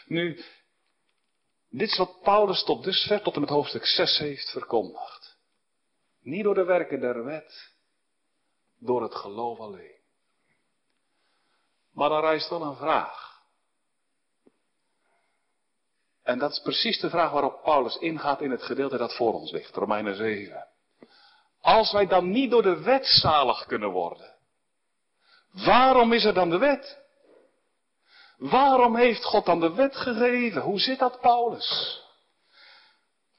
Nu, 0.05 0.43
dit 1.69 1.89
is 1.89 1.97
wat 1.97 2.21
Paulus 2.21 2.63
tot 2.63 2.83
dusver, 2.83 3.21
tot 3.21 3.33
en 3.35 3.41
met 3.41 3.49
hoofdstuk 3.49 3.85
6 3.85 4.17
heeft 4.17 4.51
verkondigd. 4.51 5.37
Niet 6.21 6.43
door 6.43 6.55
de 6.55 6.63
werken 6.63 6.99
der 6.99 7.23
wet, 7.23 7.73
door 8.77 9.01
het 9.01 9.15
geloof 9.15 9.59
alleen. 9.59 10.00
Maar 11.93 12.09
dan 12.09 12.21
rijst 12.21 12.49
wel 12.49 12.61
een 12.61 12.75
vraag. 12.75 13.41
En 16.23 16.39
dat 16.39 16.51
is 16.51 16.59
precies 16.59 16.99
de 16.99 17.09
vraag 17.09 17.31
waarop 17.31 17.63
Paulus 17.63 17.97
ingaat 17.97 18.41
in 18.41 18.51
het 18.51 18.63
gedeelte 18.63 18.97
dat 18.97 19.15
voor 19.15 19.33
ons 19.33 19.51
ligt, 19.51 19.75
Romeinen 19.75 20.15
7. 20.15 20.67
Als 21.61 21.91
wij 21.91 22.07
dan 22.07 22.29
niet 22.29 22.51
door 22.51 22.61
de 22.61 22.81
wet 22.81 23.05
zalig 23.05 23.65
kunnen 23.65 23.89
worden, 23.89 24.35
waarom 25.51 26.13
is 26.13 26.23
er 26.23 26.33
dan 26.33 26.49
de 26.49 26.57
wet? 26.57 26.99
Waarom 28.37 28.95
heeft 28.95 29.23
God 29.23 29.45
dan 29.45 29.59
de 29.59 29.73
wet 29.73 29.95
gegeven? 29.95 30.61
Hoe 30.61 30.79
zit 30.79 30.99
dat, 30.99 31.21
Paulus? 31.21 31.99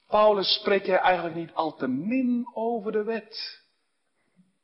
Paulus, 0.07 0.53
spreek 0.53 0.85
jij 0.85 0.97
eigenlijk 0.97 1.35
niet 1.35 1.53
al 1.53 1.75
te 1.75 1.87
min 1.87 2.51
over 2.53 2.91
de 2.91 3.03
wet? 3.03 3.61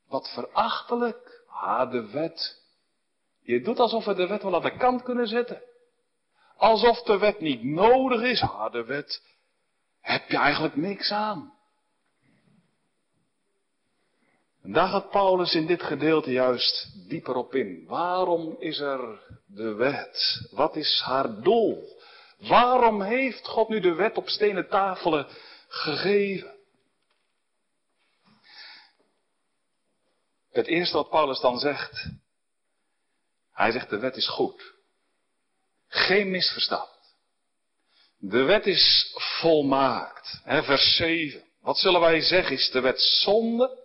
Wat 0.07 0.29
verachtelijk. 0.33 1.43
Ah, 1.47 1.91
de 1.91 2.09
wet. 2.09 2.58
Je 3.41 3.61
doet 3.61 3.79
alsof 3.79 4.05
we 4.05 4.13
de 4.13 4.27
wet 4.27 4.43
wel 4.43 4.55
aan 4.55 4.61
de 4.61 4.77
kant 4.77 5.03
kunnen 5.03 5.27
zetten. 5.27 5.61
Alsof 6.57 7.01
de 7.01 7.17
wet 7.17 7.39
niet 7.39 7.63
nodig 7.63 8.21
is. 8.21 8.41
Ah, 8.41 8.71
de 8.71 8.83
wet 8.83 9.21
heb 10.01 10.29
je 10.29 10.37
eigenlijk 10.37 10.75
niks 10.75 11.11
aan. 11.11 11.53
Daar 14.63 14.87
gaat 14.87 15.09
Paulus 15.09 15.53
in 15.53 15.65
dit 15.65 15.83
gedeelte 15.83 16.31
juist 16.31 16.91
dieper 17.09 17.35
op 17.35 17.55
in. 17.55 17.85
Waarom 17.87 18.55
is 18.59 18.79
er 18.79 19.21
de 19.45 19.73
wet? 19.73 20.47
Wat 20.51 20.75
is 20.75 21.01
haar 21.05 21.41
doel? 21.41 21.97
Waarom 22.39 23.01
heeft 23.01 23.47
God 23.47 23.69
nu 23.69 23.79
de 23.79 23.93
wet 23.93 24.17
op 24.17 24.29
stenen 24.29 24.69
tafelen 24.69 25.27
gegeven? 25.67 26.55
Het 30.51 30.67
eerste 30.67 30.97
wat 30.97 31.09
Paulus 31.09 31.39
dan 31.39 31.59
zegt, 31.59 32.09
hij 33.59 33.71
zegt 33.71 33.89
de 33.89 33.99
wet 33.99 34.15
is 34.15 34.27
goed. 34.27 34.73
Geen 35.87 36.29
misverstand. 36.29 36.89
De 38.17 38.43
wet 38.43 38.65
is 38.65 39.13
volmaakt. 39.15 40.41
Vers 40.45 40.95
7. 40.95 41.43
Wat 41.61 41.77
zullen 41.77 41.99
wij 41.99 42.21
zeggen? 42.21 42.55
Is 42.55 42.71
de 42.71 42.79
wet 42.79 43.01
zonde? 43.01 43.77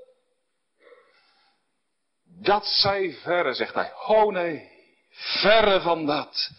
Dat 2.25 2.67
zij 2.67 3.17
verre, 3.23 3.55
zegt 3.55 3.75
hij. 3.75 3.93
Oh 4.07 4.33
nee, 4.33 4.71
verre 5.11 5.81
van 5.81 6.07
dat. 6.07 6.51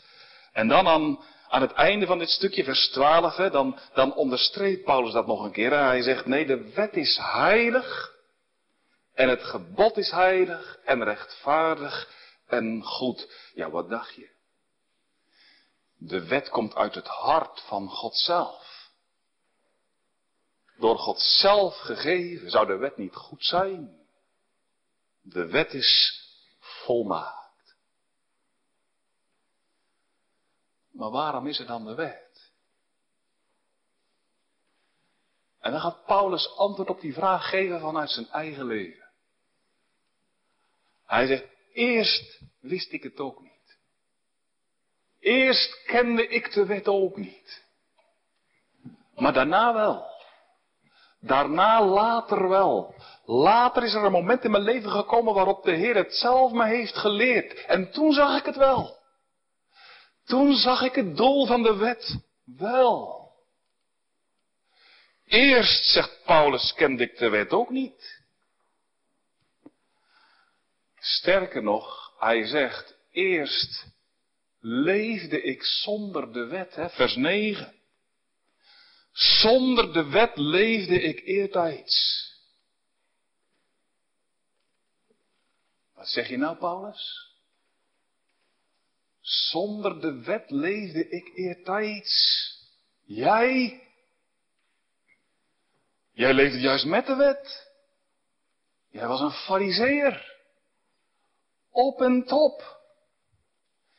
En 0.54 0.68
dan 0.68 0.88
aan, 0.88 1.20
aan 1.50 1.62
het 1.62 1.74
einde 1.74 2.06
van 2.06 2.20
dit 2.20 2.30
stukje, 2.30 2.64
vers 2.64 2.90
12, 2.90 3.36
hè, 3.36 3.50
dan, 3.50 3.80
dan 3.94 4.14
onderstreept 4.14 4.84
Paulus 4.84 5.14
dat 5.14 5.28
nog 5.28 5.44
een 5.44 5.52
keer. 5.52 5.72
Hij 5.72 6.02
zegt, 6.02 6.26
nee, 6.26 6.46
de 6.46 6.72
wet 6.74 6.96
is 6.96 7.18
heilig. 7.22 8.14
En 9.14 9.30
het 9.30 9.44
gebod 9.44 9.98
is 9.98 10.12
heilig 10.12 10.78
en 10.86 11.04
rechtvaardig 11.04 12.24
en 12.46 12.84
goed. 12.84 13.52
Ja, 13.54 13.70
wat 13.70 13.90
dacht 13.90 14.16
je? 14.16 14.34
De 15.98 16.26
wet 16.28 16.50
komt 16.50 16.76
uit 16.76 16.96
het 16.96 17.08
hart 17.08 17.62
van 17.62 17.90
God 17.90 18.18
zelf. 18.18 18.92
Door 20.78 20.98
God 20.98 21.20
zelf 21.20 21.78
gegeven 21.78 22.50
zou 22.50 22.68
de 22.68 22.76
wet 22.76 22.98
niet 22.98 23.16
goed 23.16 23.46
zijn. 23.46 24.08
De 25.22 25.46
wet 25.46 25.74
is 25.74 26.22
volmaakt. 26.60 27.78
Maar 30.92 31.10
waarom 31.10 31.48
is 31.48 31.60
er 31.60 31.66
dan 31.66 31.86
de 31.86 31.96
wet? 31.96 32.52
En 35.60 35.72
dan 35.72 35.80
gaat 35.80 36.06
Paulus 36.06 36.56
antwoord 36.58 36.90
op 36.90 37.02
die 37.02 37.14
vraag 37.14 37.50
geven 37.50 37.80
vanuit 37.80 38.10
zijn 38.10 38.30
eigen 38.30 38.66
leven. 38.66 39.10
Hij 41.06 41.28
zegt, 41.28 41.55
Eerst 41.76 42.42
wist 42.62 42.92
ik 42.92 43.04
het 43.04 43.20
ook 43.20 43.42
niet. 43.42 43.78
Eerst 45.20 45.84
kende 45.86 46.28
ik 46.28 46.54
de 46.54 46.66
wet 46.66 46.88
ook 46.88 47.18
niet. 47.18 47.64
Maar 49.16 49.34
daarna 49.34 49.74
wel. 49.74 50.06
Daarna 51.20 51.86
later 51.86 52.50
wel. 52.50 52.96
Later 53.26 53.84
is 53.84 53.94
er 53.94 54.04
een 54.04 54.12
moment 54.12 54.44
in 54.44 54.52
mijn 54.52 54.64
leven 54.64 54.92
gekomen 54.92 55.34
waarop 55.34 55.64
de 55.64 55.72
Heer 55.72 55.96
het 55.96 56.14
zelf 56.14 56.52
me 56.52 56.66
heeft 56.66 56.96
geleerd. 56.96 57.66
En 57.66 57.92
toen 57.92 58.14
zag 58.14 58.40
ik 58.40 58.46
het 58.46 58.56
wel. 58.56 58.98
Toen 60.26 60.56
zag 60.56 60.82
ik 60.82 60.96
het 60.96 61.18
doel 61.18 61.46
van 61.46 61.64
de 61.64 61.76
wet 61.76 62.18
wel. 62.58 63.32
Eerst, 65.26 65.86
zegt 65.86 66.24
Paulus, 66.26 66.74
kende 66.74 67.04
ik 67.04 67.18
de 67.18 67.30
wet 67.30 67.52
ook 67.52 67.70
niet. 67.70 68.25
Sterker 71.06 71.64
nog, 71.64 72.14
hij 72.20 72.46
zegt, 72.46 72.96
eerst 73.12 73.86
leefde 74.60 75.42
ik 75.42 75.64
zonder 75.64 76.34
de 76.34 76.46
wet, 76.46 76.76
hè? 76.76 76.90
vers 76.90 77.16
9. 77.16 77.74
Zonder 79.12 79.94
de 79.94 80.10
wet 80.10 80.38
leefde 80.38 81.02
ik 81.02 81.22
eertijds. 81.26 82.24
Wat 85.94 86.08
zeg 86.08 86.28
je 86.28 86.38
nou, 86.38 86.58
Paulus? 86.58 87.34
Zonder 89.22 90.02
de 90.02 90.22
wet 90.22 90.50
leefde 90.50 91.10
ik 91.10 91.32
eertijds. 91.36 92.44
Jij? 93.04 93.82
Jij 96.14 96.34
leefde 96.34 96.60
juist 96.60 96.86
met 96.86 97.06
de 97.06 97.16
wet. 97.16 97.72
Jij 98.90 99.08
was 99.08 99.20
een 99.20 99.32
fariseer. 99.46 100.35
Op 101.76 102.02
en 102.02 102.24
top. 102.24 102.78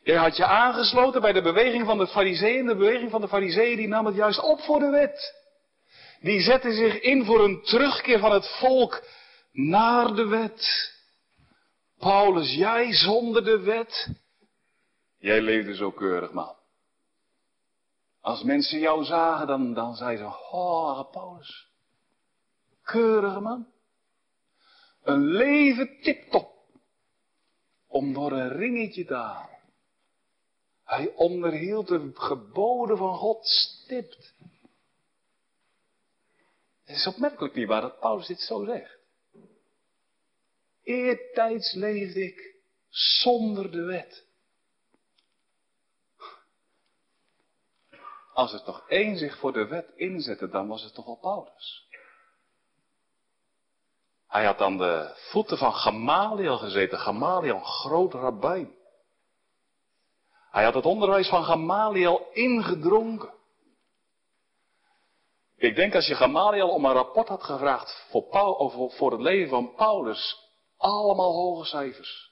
Jij 0.02 0.16
had 0.16 0.36
je 0.36 0.44
aangesloten 0.44 1.20
bij 1.20 1.32
de 1.32 1.42
beweging 1.42 1.86
van 1.86 1.98
de 1.98 2.06
fariseeën. 2.06 2.66
De 2.66 2.76
beweging 2.76 3.10
van 3.10 3.20
de 3.20 3.28
fariseeën 3.28 3.76
die 3.76 3.88
nam 3.88 4.06
het 4.06 4.14
juist 4.14 4.40
op 4.40 4.60
voor 4.60 4.78
de 4.78 4.90
wet. 4.90 5.34
Die 6.20 6.40
zette 6.40 6.72
zich 6.72 7.00
in 7.00 7.24
voor 7.24 7.44
een 7.44 7.62
terugkeer 7.62 8.18
van 8.18 8.32
het 8.32 8.48
volk 8.58 9.02
naar 9.52 10.14
de 10.14 10.26
wet. 10.26 10.92
Paulus, 11.98 12.54
jij 12.54 12.92
zonder 12.92 13.44
de 13.44 13.58
wet. 13.58 14.08
Jij 15.18 15.40
leefde 15.40 15.74
zo 15.74 15.90
keurig, 15.90 16.32
man. 16.32 16.54
Als 18.20 18.42
mensen 18.42 18.78
jou 18.78 19.04
zagen, 19.04 19.46
dan, 19.46 19.74
dan 19.74 19.94
zeiden 19.94 20.26
ze, 20.26 20.32
oh, 20.50 21.10
Paulus. 21.10 21.68
Keurige 22.82 23.40
man. 23.40 23.66
Een 25.02 25.24
leven 25.24 25.98
tiptop. 26.02 26.45
Om 27.96 28.12
door 28.12 28.32
een 28.32 28.48
ringetje 28.48 29.04
te 29.04 29.14
halen. 29.14 29.58
Hij 30.84 31.12
onderhield 31.14 31.88
de 31.88 32.10
geboden 32.14 32.96
van 32.96 33.14
God 33.14 33.46
stipt. 33.46 34.34
Het 36.84 36.96
is 36.96 37.06
opmerkelijk 37.06 37.54
niet 37.54 37.66
waar 37.66 37.80
dat 37.80 38.00
Paulus 38.00 38.26
dit 38.26 38.40
zo 38.40 38.64
zegt. 38.64 38.98
Eertijds 40.82 41.72
leefde 41.72 42.24
ik 42.24 42.54
zonder 42.88 43.70
de 43.70 43.82
wet. 43.82 44.26
Als 48.32 48.52
er 48.52 48.62
toch 48.62 48.88
één 48.88 49.16
zich 49.16 49.38
voor 49.38 49.52
de 49.52 49.66
wet 49.66 49.92
inzette, 49.94 50.48
dan 50.48 50.68
was 50.68 50.82
het 50.82 50.94
toch 50.94 51.06
al 51.06 51.16
Paulus. 51.16 51.85
Hij 54.36 54.44
had 54.44 54.60
aan 54.60 54.78
de 54.78 55.14
voeten 55.30 55.58
van 55.58 55.72
Gamaliel 55.72 56.56
gezeten. 56.56 56.98
Gamaliel, 56.98 57.54
een 57.54 57.64
groot 57.64 58.12
rabbijn. 58.12 58.74
Hij 60.50 60.64
had 60.64 60.74
het 60.74 60.86
onderwijs 60.86 61.28
van 61.28 61.44
Gamaliel 61.44 62.28
ingedronken. 62.32 63.34
Ik 65.56 65.76
denk 65.76 65.94
als 65.94 66.06
je 66.06 66.14
Gamaliel 66.14 66.68
om 66.68 66.84
een 66.84 66.92
rapport 66.92 67.28
had 67.28 67.42
gevraagd 67.42 68.06
voor, 68.10 68.22
Paul, 68.22 68.90
voor 68.96 69.10
het 69.10 69.20
leven 69.20 69.48
van 69.48 69.74
Paulus, 69.74 70.38
allemaal 70.76 71.32
hoge 71.32 71.64
cijfers. 71.64 72.30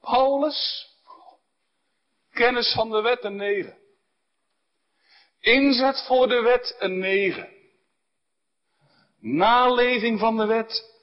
Paulus, 0.00 0.88
kennis 2.30 2.72
van 2.72 2.90
de 2.90 3.00
wet 3.00 3.24
een 3.24 3.36
negen. 3.36 3.78
Inzet 5.40 6.04
voor 6.06 6.28
de 6.28 6.40
wet 6.40 6.76
een 6.78 6.98
negen. 6.98 7.59
Naleving 9.20 10.18
van 10.18 10.36
de 10.36 10.46
wet 10.46 10.94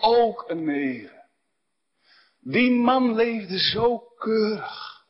ook 0.00 0.44
een 0.50 0.64
negen. 0.64 1.24
Die 2.40 2.70
man 2.70 3.14
leefde 3.14 3.58
zo 3.58 3.98
keurig. 3.98 5.06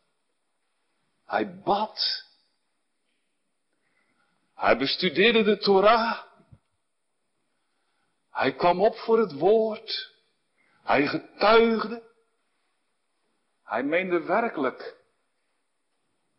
Hij 1.26 1.60
bad. 1.60 2.24
Hij 4.54 4.76
bestudeerde 4.76 5.42
de 5.42 5.58
Torah. 5.58 6.22
Hij 8.30 8.54
kwam 8.54 8.80
op 8.80 8.96
voor 8.96 9.18
het 9.18 9.32
woord. 9.32 10.14
Hij 10.82 11.06
getuigde. 11.06 12.10
Hij 13.64 13.82
meende 13.82 14.22
werkelijk, 14.22 14.96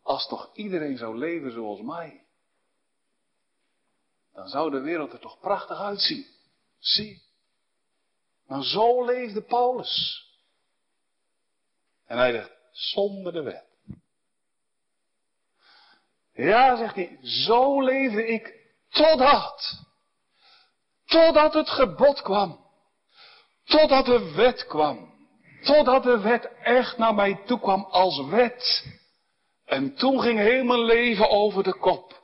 als 0.01 0.27
toch 0.27 0.49
iedereen 0.55 0.97
zou 0.97 1.17
leven 1.17 1.51
zoals 1.51 1.81
mij, 1.81 2.22
dan 4.33 4.47
zou 4.47 4.71
de 4.71 4.79
wereld 4.79 5.13
er 5.13 5.19
toch 5.19 5.39
prachtig 5.39 5.79
uitzien. 5.79 6.25
Zie. 6.79 7.21
Maar 8.47 8.63
zo 8.63 9.05
leefde 9.05 9.41
Paulus. 9.41 10.25
En 12.05 12.17
hij 12.17 12.31
zegt, 12.31 12.51
zonder 12.71 13.33
de 13.33 13.41
wet. 13.41 13.65
Ja, 16.33 16.77
zegt 16.77 16.95
hij, 16.95 17.17
zo 17.21 17.81
leefde 17.81 18.27
ik 18.27 18.53
totdat. 18.89 19.81
Totdat 21.05 21.53
het 21.53 21.69
gebod 21.69 22.21
kwam. 22.21 22.65
Totdat 23.63 24.05
de 24.05 24.33
wet 24.33 24.65
kwam. 24.65 25.13
Totdat 25.63 26.03
de 26.03 26.19
wet 26.19 26.51
echt 26.63 26.97
naar 26.97 27.15
mij 27.15 27.41
toe 27.45 27.59
kwam 27.59 27.83
als 27.83 28.25
wet. 28.25 28.85
En 29.65 29.95
toen 29.95 30.21
ging 30.21 30.39
heel 30.39 30.63
mijn 30.63 30.83
leven 30.83 31.29
over 31.29 31.63
de 31.63 31.77
kop. 31.77 32.22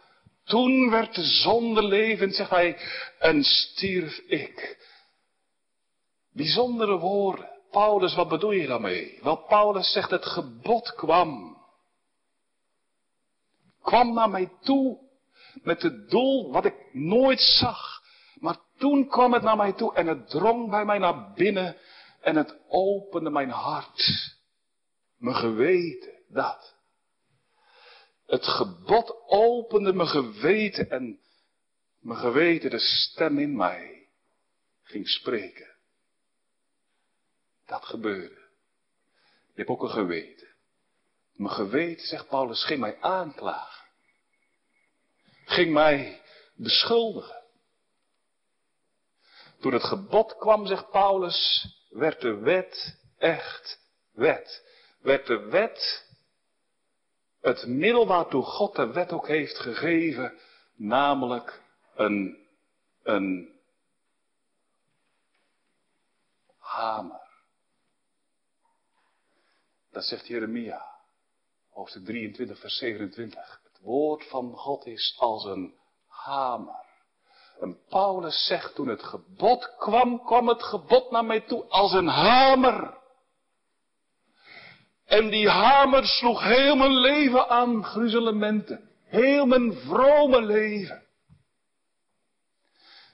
Toen 0.49 0.89
werd 0.89 1.15
de 1.15 1.23
zonde 1.23 1.83
levend, 1.83 2.35
zegt 2.35 2.49
hij, 2.49 2.77
en 3.19 3.43
stierf 3.43 4.17
ik. 4.17 4.77
Bijzondere 6.31 6.97
woorden. 6.97 7.49
Paulus, 7.71 8.15
wat 8.15 8.27
bedoel 8.27 8.51
je 8.51 8.67
daarmee? 8.67 9.19
Wel, 9.21 9.35
Paulus 9.35 9.91
zegt, 9.91 10.09
het 10.09 10.25
gebod 10.25 10.93
kwam. 10.93 11.57
Kwam 13.81 14.13
naar 14.13 14.29
mij 14.29 14.51
toe 14.61 14.99
met 15.63 15.81
het 15.81 16.09
doel 16.09 16.51
wat 16.51 16.65
ik 16.65 16.93
nooit 16.93 17.41
zag. 17.41 18.01
Maar 18.39 18.57
toen 18.77 19.07
kwam 19.07 19.33
het 19.33 19.43
naar 19.43 19.57
mij 19.57 19.73
toe 19.73 19.93
en 19.93 20.07
het 20.07 20.29
drong 20.29 20.69
bij 20.69 20.85
mij 20.85 20.97
naar 20.97 21.33
binnen 21.33 21.75
en 22.21 22.35
het 22.35 22.57
opende 22.67 23.29
mijn 23.29 23.49
hart. 23.49 24.35
Mijn 25.17 25.35
geweten, 25.35 26.13
dat. 26.27 26.78
Het 28.29 28.45
gebod 28.45 29.23
opende 29.27 29.93
mijn 29.93 30.07
geweten 30.07 30.89
en 30.89 31.19
mijn 31.99 32.19
geweten, 32.19 32.69
de 32.69 32.79
stem 32.79 33.39
in 33.39 33.55
mij, 33.55 34.07
ging 34.83 35.07
spreken. 35.07 35.75
Dat 37.65 37.85
gebeurde. 37.85 38.47
Je 39.53 39.55
hebt 39.55 39.69
ook 39.69 39.83
een 39.83 39.89
geweten. 39.89 40.47
Mijn 41.33 41.53
geweten, 41.53 42.07
zegt 42.07 42.27
Paulus, 42.27 42.65
ging 42.65 42.79
mij 42.79 43.01
aanklagen. 43.01 43.87
Ging 45.45 45.73
mij 45.73 46.21
beschuldigen. 46.55 47.43
Toen 49.59 49.73
het 49.73 49.83
gebod 49.83 50.37
kwam, 50.37 50.65
zegt 50.65 50.89
Paulus, 50.89 51.67
werd 51.89 52.21
de 52.21 52.33
wet 52.35 52.99
echt 53.17 53.79
wet. 54.11 54.65
Werd 55.01 55.27
de 55.27 55.39
wet 55.39 56.08
het 57.41 57.67
middel 57.67 58.07
waartoe 58.07 58.43
God 58.43 58.75
de 58.75 58.91
wet 58.91 59.11
ook 59.11 59.27
heeft 59.27 59.57
gegeven, 59.57 60.33
namelijk 60.75 61.61
een, 61.95 62.47
een 63.03 63.59
hamer. 66.57 67.27
Dat 69.91 70.03
zegt 70.03 70.27
Jeremia, 70.27 70.85
hoofdstuk 71.69 72.05
23, 72.05 72.59
vers 72.59 72.77
27. 72.77 73.61
Het 73.63 73.79
woord 73.81 74.27
van 74.29 74.53
God 74.55 74.85
is 74.85 75.15
als 75.17 75.43
een 75.43 75.73
hamer. 76.07 76.87
En 77.59 77.79
Paulus 77.89 78.45
zegt, 78.45 78.75
toen 78.75 78.87
het 78.87 79.03
gebod 79.03 79.75
kwam, 79.77 80.23
kwam 80.25 80.47
het 80.47 80.63
gebod 80.63 81.11
naar 81.11 81.25
mij 81.25 81.41
toe 81.41 81.65
als 81.65 81.93
een 81.93 82.07
hamer. 82.07 82.97
En 85.09 85.29
die 85.29 85.49
hamer 85.49 86.05
sloeg 86.05 86.43
heel 86.43 86.75
mijn 86.75 86.97
leven 86.97 87.49
aan 87.49 87.83
gruzelementen. 87.83 88.89
Heel 89.03 89.45
mijn 89.45 89.73
vrome 89.73 90.41
leven. 90.41 91.03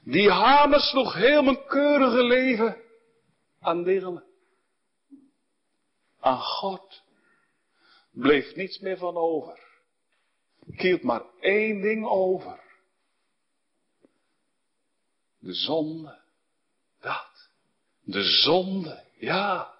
Die 0.03 0.31
hamer 0.31 0.79
sloeg 0.79 1.13
heel 1.13 1.43
mijn 1.43 1.65
keurige 1.67 2.23
leven 2.23 2.81
aan 3.59 3.83
diggelen. 3.83 4.23
Aan 6.19 6.39
God 6.39 7.03
bleef 8.11 8.55
niets 8.55 8.79
meer 8.79 8.97
van 8.97 9.15
over. 9.15 9.59
Ik 10.65 11.03
maar 11.03 11.23
één 11.39 11.81
ding 11.81 12.05
over. 12.05 12.59
De 15.39 15.53
zonde. 15.53 16.19
Dat. 16.99 17.49
De 18.01 18.23
zonde. 18.23 19.03
Ja. 19.17 19.74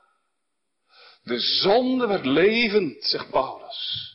De 1.25 1.39
zonde 1.39 2.07
werd 2.07 2.25
levend, 2.25 3.03
zegt 3.03 3.29
Paulus. 3.29 4.11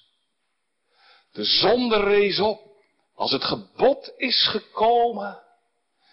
De 1.33 1.45
zonde 1.45 1.97
rees 1.97 2.39
op. 2.41 2.69
Als 3.15 3.33
het 3.33 3.45
gebod 3.45 4.13
is 4.17 4.49
gekomen, 4.49 5.43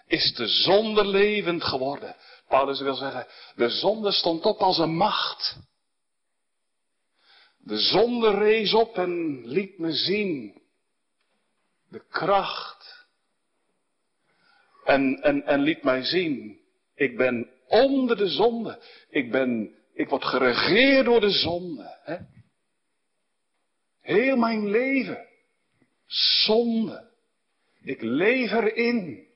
is 0.08 0.34
de 0.36 0.48
zonde 0.48 1.06
levend 1.06 1.64
geworden. 1.64 2.16
Paulus 2.48 2.80
wil 2.80 2.96
zeggen, 2.96 3.28
de 3.56 3.70
zonde 3.70 4.12
stond 4.12 4.46
op 4.46 4.60
als 4.60 4.78
een 4.78 4.96
macht. 4.96 5.58
De 7.58 7.78
zonde 7.78 8.30
rees 8.30 8.74
op 8.74 8.98
en 8.98 9.42
liet 9.48 9.78
me 9.80 9.92
zien 9.92 10.62
de 11.90 12.04
kracht. 12.10 13.06
En, 14.84 15.22
en, 15.22 15.46
en 15.46 15.62
liet 15.62 15.84
mij 15.84 16.04
zien, 16.04 16.60
ik 16.96 17.18
ben 17.18 17.50
onder 17.68 18.18
de 18.18 18.28
zonde. 18.28 18.80
Ik 19.10 19.32
ben, 19.32 19.77
ik 19.98 20.10
word 20.10 20.26
geregeerd 20.26 21.06
door 21.06 21.20
de 21.20 21.30
zonde. 21.30 21.98
Hè? 22.04 22.18
Heel 24.02 24.38
mijn 24.38 24.70
leven. 24.70 25.28
Zonde. 26.46 27.12
Ik 27.82 28.02
leef 28.02 28.52
erin. 28.52 29.28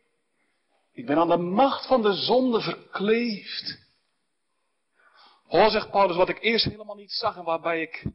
Ik 0.93 1.05
ben 1.05 1.17
aan 1.17 1.29
de 1.29 1.37
macht 1.37 1.87
van 1.87 2.01
de 2.01 2.13
zonde 2.13 2.61
verkleefd. 2.61 3.79
Hoor, 5.47 5.69
zegt 5.69 5.91
Paulus, 5.91 6.15
wat 6.15 6.29
ik 6.29 6.41
eerst 6.41 6.65
helemaal 6.65 6.95
niet 6.95 7.11
zag 7.11 7.37
en 7.37 7.43
waarbij 7.43 7.81
ik, 7.81 8.05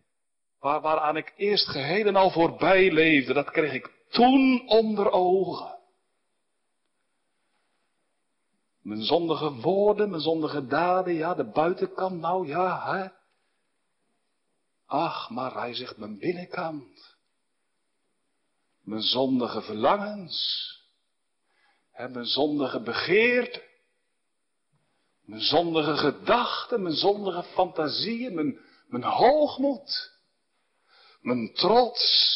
waar, 0.59 0.80
waaraan 0.80 1.16
ik 1.16 1.32
eerst 1.37 1.68
geheel 1.68 2.06
en 2.06 2.16
al 2.16 2.30
voorbij 2.30 2.92
leefde, 2.92 3.32
dat 3.32 3.50
kreeg 3.50 3.72
ik 3.72 3.90
toen 4.09 4.68
onder 4.68 5.11
ogen. 5.11 5.76
Mijn 8.87 9.03
zondige 9.03 9.53
woorden, 9.53 10.11
mijn 10.11 10.22
zondige 10.22 10.66
daden, 10.66 11.14
ja, 11.14 11.35
de 11.35 11.51
buitenkant, 11.51 12.20
nou 12.20 12.46
ja, 12.46 12.94
hè. 12.94 13.09
Ach, 14.87 15.31
maar 15.31 15.55
hij 15.55 15.75
zegt 15.75 15.96
mijn 15.96 16.18
binnenkant. 16.18 17.16
Mijn 18.81 19.03
zondige 19.03 19.62
verlangens. 19.62 20.70
Hè, 21.90 22.09
mijn 22.09 22.25
zondige 22.27 22.81
begeerte. 22.81 23.64
Mijn 25.20 25.42
zondige 25.42 25.96
gedachten, 25.96 26.83
mijn 26.83 26.96
zondige 26.96 27.42
fantasieën, 27.42 28.35
mijn, 28.35 28.61
mijn 28.87 29.05
hoogmoed. 29.05 30.18
Mijn 31.20 31.55
trots. 31.55 32.35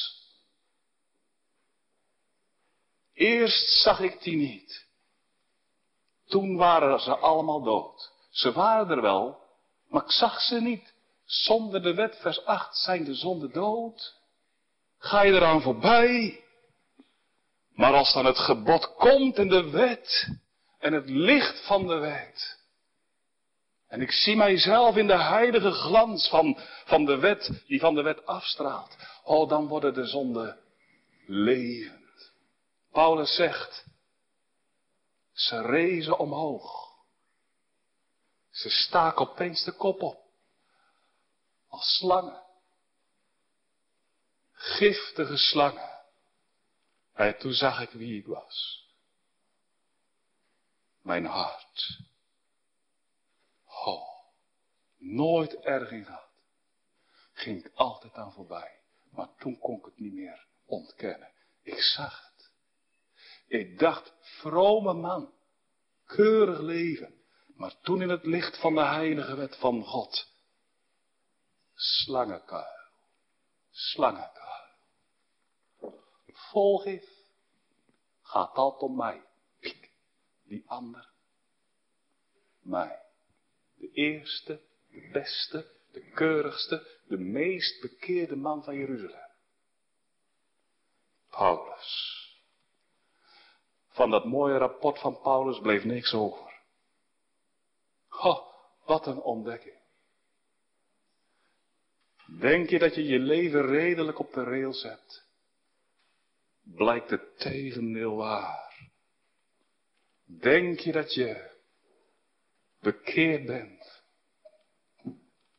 Eerst 3.12 3.82
zag 3.82 4.00
ik 4.00 4.22
die 4.22 4.36
niet. 4.36 4.89
Toen 6.30 6.56
waren 6.56 7.00
ze 7.00 7.16
allemaal 7.16 7.62
dood. 7.62 8.12
Ze 8.30 8.52
waren 8.52 8.90
er 8.90 9.02
wel, 9.02 9.38
maar 9.88 10.02
ik 10.02 10.10
zag 10.10 10.40
ze 10.40 10.60
niet. 10.60 10.94
Zonder 11.24 11.82
de 11.82 11.94
wet, 11.94 12.18
vers 12.20 12.44
8, 12.44 12.76
zijn 12.76 13.04
de 13.04 13.14
zonden 13.14 13.52
dood. 13.52 14.14
Ga 14.98 15.22
je 15.22 15.32
eraan 15.32 15.62
voorbij? 15.62 16.44
Maar 17.72 17.94
als 17.94 18.12
dan 18.12 18.24
het 18.24 18.38
gebod 18.38 18.94
komt 18.94 19.36
en 19.36 19.48
de 19.48 19.70
wet 19.70 20.28
en 20.78 20.92
het 20.92 21.08
licht 21.08 21.66
van 21.66 21.86
de 21.86 21.98
wet. 21.98 22.58
En 23.88 24.00
ik 24.00 24.10
zie 24.10 24.36
mijzelf 24.36 24.96
in 24.96 25.06
de 25.06 25.22
heilige 25.22 25.70
glans 25.70 26.28
van, 26.28 26.58
van 26.84 27.04
de 27.04 27.18
wet, 27.18 27.62
die 27.66 27.80
van 27.80 27.94
de 27.94 28.02
wet 28.02 28.26
afstraalt. 28.26 28.96
Oh, 29.24 29.48
dan 29.48 29.66
worden 29.66 29.94
de 29.94 30.06
zonden 30.06 30.58
levend. 31.26 32.32
Paulus 32.92 33.34
zegt, 33.34 33.84
ze 35.40 35.61
rezen 35.61 36.18
omhoog. 36.18 36.94
Ze 38.50 38.70
staken 38.70 39.29
opeens 39.29 39.64
de 39.64 39.72
kop 39.72 40.03
op. 40.03 40.24
Als 41.68 41.96
slangen. 41.96 42.42
Giftige 44.53 45.37
slangen. 45.37 45.90
En 47.12 47.38
toen 47.38 47.53
zag 47.53 47.81
ik 47.81 47.90
wie 47.90 48.18
ik 48.18 48.26
was. 48.26 48.88
Mijn 51.03 51.24
hart. 51.24 51.98
Oh, 53.64 54.09
nooit 54.96 55.55
erg 55.55 55.90
in 55.90 56.05
gehad. 56.05 56.29
Ging 57.33 57.64
ik 57.64 57.72
altijd 57.74 58.14
aan 58.14 58.33
voorbij. 58.33 58.81
Maar 59.11 59.29
toen 59.38 59.59
kon 59.59 59.79
ik 59.79 59.85
het 59.85 59.98
niet 59.98 60.12
meer 60.12 60.46
ontkennen. 60.64 61.33
Ik 61.62 61.81
zag 61.81 62.22
het. 62.22 62.29
Ik 63.50 63.78
dacht, 63.78 64.12
vrome 64.20 64.92
man, 64.92 65.32
keurig 66.04 66.60
leven. 66.60 67.14
Maar 67.54 67.80
toen 67.80 68.02
in 68.02 68.08
het 68.08 68.24
licht 68.24 68.60
van 68.60 68.74
de 68.74 68.84
heilige 68.84 69.36
wet 69.36 69.56
van 69.56 69.84
God. 69.84 70.28
Slangenkuil. 71.74 72.88
Slangenkuil. 73.70 74.68
Volgif 76.26 77.04
gaat 78.22 78.54
altijd 78.54 78.82
om 78.82 78.96
mij. 78.96 79.22
Die 80.42 80.64
ander. 80.66 81.10
Mij. 82.60 83.02
De 83.74 83.90
eerste, 83.92 84.60
de 84.90 85.08
beste, 85.12 85.70
de 85.92 86.10
keurigste, 86.10 87.00
de 87.08 87.18
meest 87.18 87.80
bekeerde 87.80 88.36
man 88.36 88.64
van 88.64 88.74
Jeruzalem. 88.74 89.30
Paulus. 91.30 92.19
Van 94.00 94.10
dat 94.10 94.24
mooie 94.24 94.58
rapport 94.58 94.98
van 94.98 95.20
Paulus 95.20 95.58
bleef 95.58 95.84
niks 95.84 96.14
over. 96.14 96.60
Oh, 98.10 98.46
wat 98.84 99.06
een 99.06 99.20
ontdekking. 99.20 99.78
Denk 102.38 102.70
je 102.70 102.78
dat 102.78 102.94
je 102.94 103.04
je 103.04 103.18
leven 103.18 103.66
redelijk 103.66 104.18
op 104.18 104.32
de 104.32 104.42
rails 104.42 104.82
hebt? 104.82 105.26
Blijkt 106.62 107.10
het 107.10 107.38
tegendeel 107.38 108.16
waar. 108.16 108.90
Denk 110.24 110.78
je 110.78 110.92
dat 110.92 111.14
je 111.14 111.50
bekeerd 112.78 113.46
bent? 113.46 114.02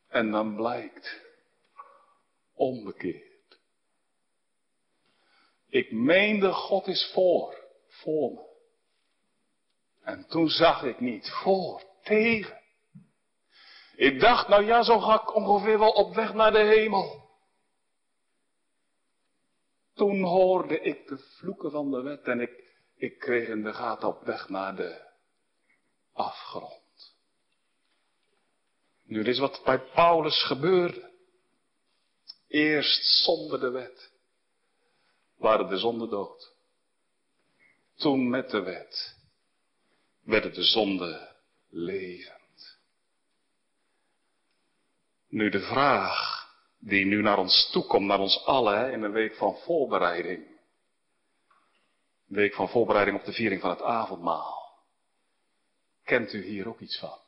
En 0.07 0.31
dan 0.31 0.55
blijkt 0.55 1.21
onbekeerd. 2.53 3.59
Ik 5.69 5.91
meende 5.91 6.51
God 6.51 6.87
is 6.87 7.11
voor 7.13 7.60
voor 8.01 8.31
me. 8.31 8.49
En 10.01 10.27
toen 10.27 10.49
zag 10.49 10.83
ik 10.83 10.99
niet 10.99 11.29
voor, 11.29 11.83
tegen. 12.03 12.61
Ik 13.95 14.19
dacht, 14.19 14.47
nou 14.47 14.65
ja, 14.65 14.83
zo 14.83 14.99
ga 14.99 15.21
ik 15.21 15.35
ongeveer 15.35 15.79
wel 15.79 15.91
op 15.91 16.15
weg 16.15 16.33
naar 16.33 16.51
de 16.51 16.63
hemel. 16.63 17.29
Toen 19.93 20.21
hoorde 20.23 20.79
ik 20.79 21.07
de 21.07 21.17
vloeken 21.17 21.71
van 21.71 21.91
de 21.91 22.01
wet 22.01 22.23
en 22.23 22.39
ik, 22.39 22.63
ik 22.95 23.19
kreeg 23.19 23.47
in 23.47 23.63
de 23.63 23.73
gaten 23.73 24.07
op 24.07 24.23
weg 24.23 24.49
naar 24.49 24.75
de 24.75 25.09
afgrond. 26.13 27.15
Nu, 29.03 29.23
dit 29.23 29.33
is 29.33 29.39
wat 29.39 29.61
bij 29.63 29.79
Paulus 29.79 30.43
gebeurde. 30.43 31.09
Eerst 32.47 33.23
zonder 33.23 33.59
de 33.59 33.69
wet 33.69 34.11
waren 35.37 35.67
de 35.67 35.77
zonden 35.77 36.09
dood 36.09 36.50
toen 38.01 38.29
met 38.29 38.49
de 38.49 38.61
wet 38.61 39.15
werden 40.23 40.53
de 40.53 40.63
zonden 40.63 41.35
levend. 41.69 42.79
Nu 45.27 45.49
de 45.49 45.59
vraag 45.59 46.41
die 46.79 47.05
nu 47.05 47.21
naar 47.21 47.37
ons 47.37 47.69
toekomt, 47.71 48.05
naar 48.05 48.19
ons 48.19 48.45
allen 48.45 48.91
in 48.91 49.03
een 49.03 49.11
week 49.11 49.35
van 49.35 49.57
voorbereiding. 49.57 50.45
Een 52.29 52.35
week 52.35 52.53
van 52.53 52.69
voorbereiding 52.69 53.19
op 53.19 53.25
de 53.25 53.33
viering 53.33 53.61
van 53.61 53.69
het 53.69 53.81
avondmaal. 53.81 54.79
Kent 56.03 56.33
u 56.33 56.43
hier 56.43 56.67
ook 56.67 56.79
iets 56.79 56.99
van? 56.99 57.19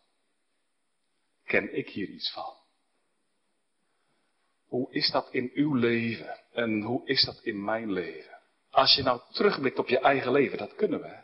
Ken 1.45 1.77
ik 1.77 1.89
hier 1.89 2.07
iets 2.07 2.31
van? 2.31 2.53
Hoe 4.65 4.91
is 4.91 5.11
dat 5.11 5.27
in 5.31 5.51
uw 5.53 5.73
leven 5.73 6.39
en 6.51 6.81
hoe 6.81 7.05
is 7.05 7.25
dat 7.25 7.39
in 7.43 7.63
mijn 7.63 7.91
leven? 7.91 8.32
Als 8.73 8.95
je 8.95 9.03
nou 9.03 9.19
terugblikt 9.31 9.79
op 9.79 9.87
je 9.87 9.99
eigen 9.99 10.31
leven, 10.31 10.57
dat 10.57 10.75
kunnen 10.75 11.01
we. 11.01 11.15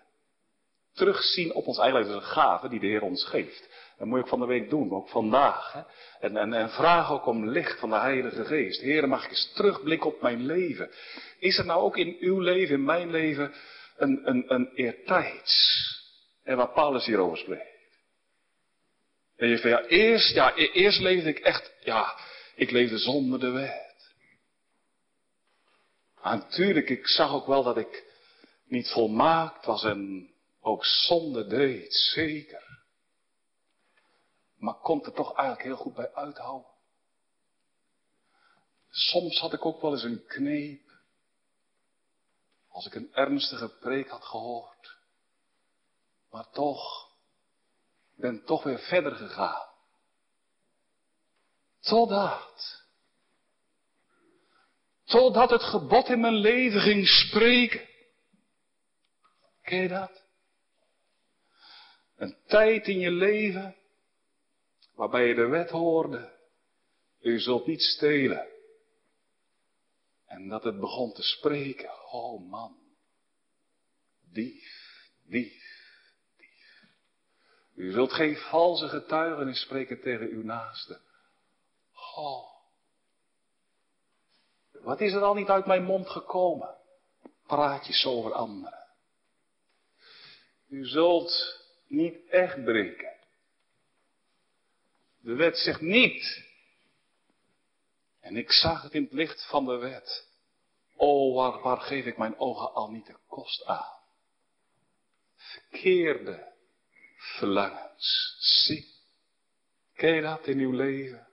Terugzien 0.94 1.54
op 1.54 1.68
ons 1.68 1.78
eigen 1.78 2.00
leven, 2.00 2.16
is 2.16 2.22
een 2.22 2.30
gave 2.30 2.70
die 2.70 2.80
de 2.80 2.88
Heer 2.88 3.02
ons 3.02 3.26
geeft. 3.26 3.70
Dat 3.98 4.08
moet 4.08 4.18
je 4.18 4.24
ook 4.24 4.30
van 4.30 4.40
de 4.40 4.46
week 4.46 4.70
doen, 4.70 4.92
ook 4.92 5.10
vandaag. 5.10 5.86
En, 6.20 6.38
en, 6.38 6.54
en 6.54 6.70
vraag 6.70 7.12
ook 7.12 7.26
om 7.26 7.50
licht 7.50 7.80
van 7.80 7.90
de 7.90 7.96
Heilige 7.96 8.46
Geest. 8.46 8.82
Heer, 8.82 9.08
mag 9.08 9.24
ik 9.24 9.30
eens 9.30 9.52
terugblikken 9.56 10.10
op 10.10 10.22
mijn 10.22 10.46
leven? 10.46 10.90
Is 11.40 11.58
er 11.58 11.66
nou 11.66 11.82
ook 11.82 11.98
in 11.98 12.18
uw 12.20 12.40
leven, 12.40 12.76
in 12.76 12.84
mijn 12.84 13.12
leven, 13.12 13.54
een, 13.98 14.30
een, 14.30 14.44
een 14.48 14.70
eertijds? 14.74 15.88
En 16.44 16.58
waar 16.58 16.72
Paulus 16.72 17.06
hierover 17.06 17.38
spreekt. 17.38 17.78
En 19.38 19.48
je 19.48 19.60
van 19.60 19.70
ja, 19.70 19.84
eerst, 19.86 20.34
ja, 20.34 20.56
eerst 20.56 21.00
leefde 21.00 21.30
ik 21.30 21.40
echt, 21.40 21.74
ja, 21.80 22.16
ik 22.56 22.72
leefde 22.72 22.98
zonder 22.98 23.40
de 23.40 23.50
wet. 23.50 23.89
Natuurlijk, 26.24 26.90
ik 26.90 27.08
zag 27.08 27.32
ook 27.32 27.48
wel 27.48 27.64
dat 27.64 27.78
ik 27.78 28.06
niet 28.64 28.90
volmaakt 28.90 29.66
was 29.66 29.84
en 29.84 30.32
ook 30.62 30.86
zonde 30.86 31.48
deed, 31.48 31.94
zeker. 31.94 32.68
Maar 34.58 34.74
kon 34.74 35.06
er 35.06 35.14
toch 35.14 35.36
eigenlijk 35.36 35.68
heel 35.68 35.78
goed 35.78 35.94
bij 35.94 36.14
uithouden. 36.14 36.72
Soms 38.90 39.40
had 39.40 39.54
ik 39.54 39.66
ook 39.66 39.82
wel 39.82 39.92
eens 39.92 40.04
een 40.04 40.26
kneep. 40.26 40.92
Als 42.68 42.86
ik 42.86 42.96
een 42.96 43.14
ernstige 43.14 43.70
preek 43.70 44.10
had 44.10 44.24
gehoord. 44.24 44.98
Maar 46.30 46.50
toch, 46.50 47.10
ben 48.16 48.46
toch 48.46 48.64
weer 48.64 48.80
verder 48.80 49.16
gegaan. 49.16 49.68
Totdat 51.80 52.79
Totdat 55.10 55.50
het 55.50 55.64
gebod 55.64 56.10
in 56.10 56.20
mijn 56.20 56.36
leven 56.36 56.82
ging 56.82 57.08
spreken. 57.08 57.88
Ken 59.62 59.82
je 59.82 59.88
dat? 59.88 60.24
Een 62.16 62.38
tijd 62.46 62.88
in 62.88 63.00
je 63.00 63.12
leven 63.12 63.76
waarbij 64.94 65.28
je 65.28 65.36
de 65.36 65.48
wet 65.48 65.70
hoorde. 65.70 66.34
U 67.22 67.40
zult 67.40 67.68
niet 67.68 67.82
stelen. 67.82 68.48
En 70.26 70.48
dat 70.48 70.64
het 70.64 70.80
begon 70.80 71.14
te 71.14 71.24
spreken. 71.24 72.12
Oh 72.12 72.50
man. 72.50 72.78
Dief, 74.32 75.10
dief, 75.26 75.94
dief. 76.38 76.84
U 77.76 77.92
zult 77.92 78.14
geen 78.14 78.36
valse 78.38 78.88
getuigenis 78.88 79.62
spreken 79.62 80.02
tegen 80.02 80.28
uw 80.28 80.44
naaste. 80.44 81.02
Oh. 82.16 82.59
Wat 84.82 85.02
is 85.02 85.14
er 85.14 85.22
al 85.22 85.34
niet 85.34 85.50
uit 85.50 85.66
mijn 85.66 85.84
mond 85.84 86.10
gekomen? 86.10 86.76
Praatjes 87.48 88.06
over 88.06 88.34
anderen. 88.34 88.88
U 90.68 90.86
zult 90.86 91.62
niet 91.88 92.30
echt 92.30 92.64
breken. 92.64 93.14
De 95.22 95.34
wet 95.34 95.58
zegt 95.58 95.82
niet. 95.82 96.48
En 98.20 98.38
ik 98.38 98.52
zag 98.52 98.82
het 98.82 98.94
in 98.94 99.04
het 99.04 99.12
licht 99.12 99.48
van 99.48 99.66
de 99.66 99.78
wet. 99.78 100.28
O, 100.96 101.34
waar, 101.34 101.62
waar 101.62 101.82
geef 101.82 102.06
ik 102.06 102.18
mijn 102.18 102.40
ogen 102.40 102.74
al 102.74 102.92
niet 102.92 103.06
de 103.06 103.18
kost 103.28 103.66
aan? 103.66 103.98
Verkeerde 105.36 106.54
verlangens. 107.18 108.36
Zie. 108.40 108.88
Ken 109.94 110.16
je 110.16 110.22
dat 110.22 110.48
in 110.48 110.60
uw 110.60 110.72
leven? 110.72 111.29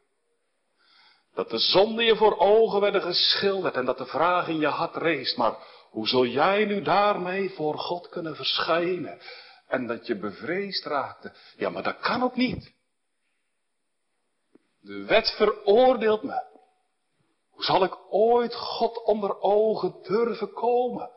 Dat 1.37 1.51
de 1.51 1.59
zonden 1.59 2.05
je 2.05 2.17
voor 2.17 2.39
ogen 2.39 2.81
werden 2.81 3.03
geschilderd 3.03 3.75
en 3.75 3.85
dat 3.85 3.99
de 3.99 4.07
vraag 4.07 4.49
in 4.49 4.59
je 4.59 4.67
hart 4.67 4.97
reest, 4.97 5.37
maar 5.37 5.57
hoe 5.91 6.09
zul 6.09 6.27
jij 6.27 6.65
nu 6.65 6.83
daarmee 6.83 7.51
voor 7.51 7.79
God 7.79 8.09
kunnen 8.09 8.37
verschijnen? 8.37 9.19
En 9.67 9.87
dat 9.87 10.07
je 10.07 10.19
bevreesd 10.19 10.85
raakte. 10.85 11.33
Ja, 11.57 11.71
maar 11.71 11.83
dat 11.83 12.01
kan 12.01 12.23
ook 12.23 12.37
niet. 12.37 12.73
De 14.81 15.05
wet 15.05 15.35
veroordeelt 15.37 16.23
me. 16.23 16.43
Hoe 17.51 17.65
zal 17.65 17.85
ik 17.85 17.99
ooit 18.11 18.55
God 18.55 19.03
onder 19.05 19.41
ogen 19.41 19.95
durven 20.03 20.53
komen? 20.53 21.11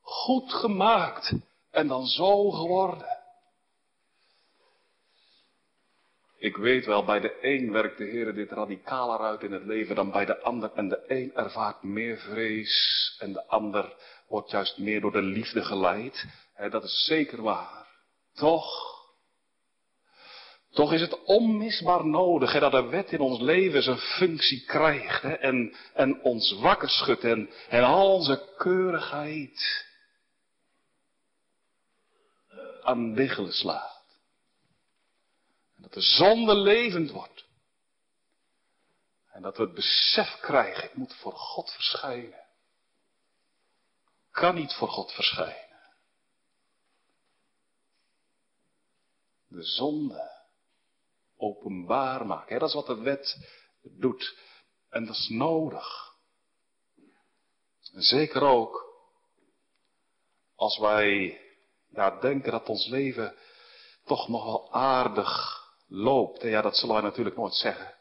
Goed 0.00 0.52
gemaakt 0.52 1.32
en 1.70 1.86
dan 1.86 2.06
zo 2.06 2.50
geworden. 2.50 3.19
Ik 6.50 6.56
weet 6.56 6.86
wel, 6.86 7.04
bij 7.04 7.20
de 7.20 7.36
een 7.40 7.72
werkt 7.72 7.98
de 7.98 8.04
Heer 8.04 8.34
dit 8.34 8.50
radicaler 8.50 9.18
uit 9.18 9.42
in 9.42 9.52
het 9.52 9.64
leven 9.64 9.94
dan 9.94 10.10
bij 10.10 10.24
de 10.24 10.40
ander. 10.40 10.70
En 10.74 10.88
de 10.88 11.04
een 11.06 11.34
ervaart 11.34 11.82
meer 11.82 12.18
vrees 12.18 13.16
en 13.18 13.32
de 13.32 13.46
ander 13.46 13.94
wordt 14.28 14.50
juist 14.50 14.78
meer 14.78 15.00
door 15.00 15.12
de 15.12 15.22
liefde 15.22 15.64
geleid. 15.64 16.26
dat 16.70 16.84
is 16.84 17.04
zeker 17.04 17.42
waar. 17.42 17.86
Toch, 18.34 18.70
toch 20.70 20.92
is 20.92 21.00
het 21.00 21.24
onmisbaar 21.24 22.06
nodig 22.06 22.58
dat 22.58 22.72
de 22.72 22.82
wet 22.82 23.12
in 23.12 23.20
ons 23.20 23.40
leven 23.40 23.82
zijn 23.82 23.98
functie 23.98 24.64
krijgt 24.64 25.24
en, 25.24 25.74
en 25.94 26.22
ons 26.22 26.52
wakker 26.60 26.88
schudt 26.88 27.24
en, 27.24 27.50
al 27.70 28.14
onze 28.14 28.54
keurigheid 28.56 29.86
aan 32.82 33.14
slaat. 33.48 33.99
Dat 35.80 35.92
de 35.92 36.00
zonde 36.00 36.54
levend 36.54 37.10
wordt. 37.10 37.44
En 39.32 39.42
dat 39.42 39.56
we 39.56 39.62
het 39.62 39.74
besef 39.74 40.38
krijgen, 40.40 40.84
ik 40.84 40.94
moet 40.94 41.14
voor 41.14 41.32
God 41.32 41.70
verschijnen. 41.70 42.44
Kan 44.30 44.54
niet 44.54 44.72
voor 44.72 44.88
God 44.88 45.12
verschijnen. 45.12 45.68
De 49.48 49.62
zonde 49.62 50.44
openbaar 51.36 52.26
maken. 52.26 52.58
Dat 52.58 52.68
is 52.68 52.74
wat 52.74 52.86
de 52.86 53.00
wet 53.00 53.48
doet. 53.82 54.38
En 54.88 55.06
dat 55.06 55.16
is 55.16 55.28
nodig. 55.28 56.14
Zeker 57.92 58.42
ook 58.42 58.90
als 60.54 60.78
wij 60.78 61.40
ja, 61.88 62.20
denken 62.20 62.52
dat 62.52 62.68
ons 62.68 62.86
leven 62.86 63.36
toch 64.04 64.28
nog 64.28 64.44
wel 64.44 64.72
aardig 64.72 65.60
loopt. 65.90 66.42
En 66.42 66.48
ja, 66.48 66.62
dat 66.62 66.76
zullen 66.76 66.94
wij 66.94 67.04
natuurlijk 67.04 67.36
nooit 67.36 67.54
zeggen. 67.54 67.94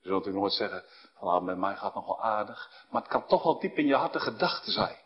Zullen 0.00 0.16
natuurlijk 0.18 0.44
nooit 0.44 0.52
zeggen 0.52 0.84
van 1.14 1.28
ah, 1.28 1.42
met 1.42 1.58
mij 1.58 1.74
gaat 1.74 1.84
het 1.84 1.94
nog 1.94 2.06
wel 2.06 2.22
aardig. 2.22 2.86
Maar 2.90 3.02
het 3.02 3.10
kan 3.10 3.26
toch 3.26 3.42
wel 3.42 3.58
diep 3.58 3.78
in 3.78 3.86
je 3.86 3.94
hart 3.94 4.14
een 4.14 4.20
gedachte 4.20 4.70
zijn. 4.70 4.96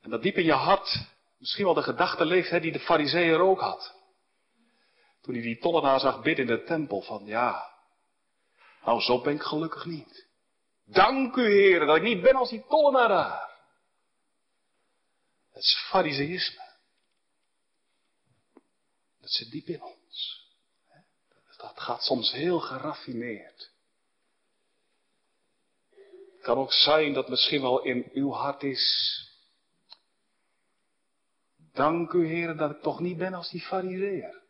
En 0.00 0.10
dat 0.10 0.22
diep 0.22 0.36
in 0.36 0.44
je 0.44 0.52
hart 0.52 1.06
misschien 1.38 1.64
wel 1.64 1.74
de 1.74 1.82
gedachte 1.82 2.24
leeft 2.24 2.50
hè, 2.50 2.60
die 2.60 2.72
de 2.72 2.80
fariseer 2.80 3.40
ook 3.40 3.60
had. 3.60 3.94
Toen 5.20 5.34
hij 5.34 5.42
die 5.42 5.58
tollenaar 5.58 6.00
zag 6.00 6.22
bidden 6.22 6.48
in 6.48 6.56
de 6.56 6.64
tempel 6.64 7.02
van 7.02 7.26
ja, 7.26 7.70
nou 8.84 9.00
zo 9.00 9.20
ben 9.20 9.34
ik 9.34 9.42
gelukkig 9.42 9.84
niet. 9.84 10.26
Dank 10.84 11.36
u 11.36 11.50
heren 11.50 11.86
dat 11.86 11.96
ik 11.96 12.02
niet 12.02 12.22
ben 12.22 12.36
als 12.36 12.50
die 12.50 12.64
tollenaar 12.68 13.08
daar. 13.08 13.50
Het 15.52 15.62
is 15.62 15.86
fariseïsme. 15.88 16.67
Dat 19.28 19.36
zit 19.36 19.50
diep 19.50 19.66
in 19.66 19.82
ons. 19.82 20.46
Dat 21.56 21.80
gaat 21.80 22.02
soms 22.02 22.32
heel 22.32 22.60
geraffineerd. 22.60 23.70
Het 26.32 26.40
kan 26.42 26.56
ook 26.58 26.72
zijn 26.72 27.12
dat 27.12 27.28
misschien 27.28 27.60
wel 27.60 27.84
in 27.84 28.10
uw 28.12 28.30
hart 28.30 28.62
is. 28.62 29.22
Dank 31.72 32.12
u, 32.12 32.26
heren, 32.26 32.56
dat 32.56 32.70
ik 32.70 32.80
toch 32.80 33.00
niet 33.00 33.16
ben 33.16 33.34
als 33.34 33.50
die 33.50 33.60
fariseer. 33.60 34.42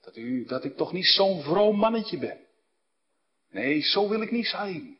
Dat, 0.00 0.16
u, 0.16 0.44
dat 0.44 0.64
ik 0.64 0.76
toch 0.76 0.92
niet 0.92 1.06
zo'n 1.06 1.42
vroom 1.42 1.76
mannetje 1.76 2.18
ben. 2.18 2.46
Nee, 3.50 3.80
zo 3.82 4.08
wil 4.08 4.20
ik 4.20 4.30
niet 4.30 4.46
zijn. 4.46 4.98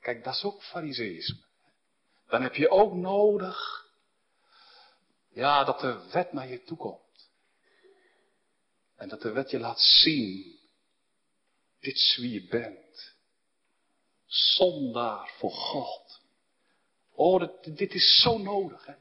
Kijk, 0.00 0.24
dat 0.24 0.34
is 0.34 0.44
ook 0.44 0.62
fariseïsme. 0.62 1.44
Dan 2.28 2.42
heb 2.42 2.54
je 2.54 2.70
ook 2.70 2.94
nodig 2.94 3.79
ja, 5.32 5.64
dat 5.64 5.80
de 5.80 6.08
wet 6.12 6.32
naar 6.32 6.48
je 6.48 6.62
toe 6.62 6.76
komt. 6.76 7.30
En 8.96 9.08
dat 9.08 9.22
de 9.22 9.32
wet 9.32 9.50
je 9.50 9.58
laat 9.58 9.80
zien. 9.80 10.58
Dit 11.80 11.94
is 11.94 12.16
wie 12.20 12.32
je 12.32 12.46
bent. 12.48 13.14
Zondaar 14.26 15.34
voor 15.38 15.50
God. 15.50 16.20
Oh, 17.12 17.40
dit, 17.40 17.76
dit 17.76 17.94
is 17.94 18.20
zo 18.22 18.38
nodig, 18.38 18.86
hè. 18.86 18.94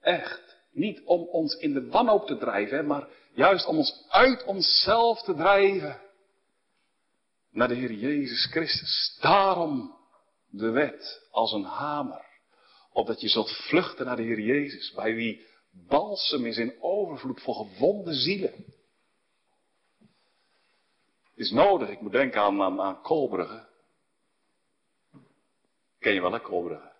Echt. 0.00 0.58
Niet 0.70 1.02
om 1.04 1.22
ons 1.22 1.54
in 1.54 1.72
de 1.72 1.86
wanhoop 1.86 2.26
te 2.26 2.38
drijven, 2.38 2.76
hè, 2.76 2.82
maar 2.82 3.08
juist 3.34 3.66
om 3.66 3.76
ons 3.76 4.06
uit 4.08 4.44
onszelf 4.44 5.22
te 5.22 5.34
drijven. 5.34 6.00
Naar 7.50 7.68
de 7.68 7.74
Heer 7.74 7.92
Jezus 7.92 8.46
Christus. 8.46 9.16
Daarom 9.20 9.96
de 10.50 10.70
wet 10.70 11.28
als 11.30 11.52
een 11.52 11.64
hamer 11.64 12.29
opdat 13.00 13.20
je 13.20 13.28
zult 13.28 13.50
vluchten 13.50 14.06
naar 14.06 14.16
de 14.16 14.22
Heer 14.22 14.40
Jezus, 14.40 14.92
bij 14.92 15.14
wie 15.14 15.46
balsem 15.70 16.46
is 16.46 16.56
in 16.56 16.74
overvloed 16.80 17.40
voor 17.40 17.54
gewonde 17.54 18.14
zielen. 18.14 18.64
Is 21.34 21.50
nodig, 21.50 21.88
ik 21.88 22.00
moet 22.00 22.12
denken 22.12 22.40
aan, 22.40 22.80
aan, 22.80 23.02
Kolbrugge. 23.02 23.68
Ken 25.98 26.14
je 26.14 26.20
wel, 26.20 26.32
hè, 26.32 26.40
Kolbrugge? 26.40 26.92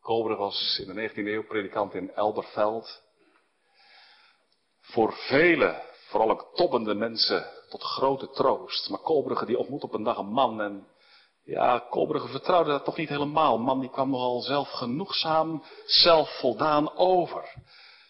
Kolbrugge 0.00 0.42
was 0.42 0.78
in 0.78 0.94
de 0.94 1.10
19e 1.10 1.14
eeuw 1.14 1.46
predikant 1.46 1.94
in 1.94 2.10
Elberveld. 2.14 3.02
Voor 4.80 5.12
vele, 5.12 5.82
vooral 5.92 6.30
ook 6.30 6.50
toppende 6.54 6.94
mensen, 6.94 7.46
tot 7.68 7.82
grote 7.82 8.30
troost. 8.30 8.88
Maar 8.88 8.98
Kolbrugge 8.98 9.46
die 9.46 9.58
ontmoet 9.58 9.82
op 9.82 9.94
een 9.94 10.02
dag 10.02 10.18
een 10.18 10.32
man 10.32 10.60
en 10.60 10.86
ja, 11.48 11.78
Kolbrugge 11.78 12.28
vertrouwde 12.28 12.70
dat 12.70 12.84
toch 12.84 12.96
niet 12.96 13.08
helemaal. 13.08 13.58
Man 13.58 13.80
die 13.80 13.90
kwam 13.90 14.10
nogal 14.10 14.40
zelfgenoegzaam, 14.40 15.62
zelfvoldaan 15.86 16.96
over. 16.96 17.54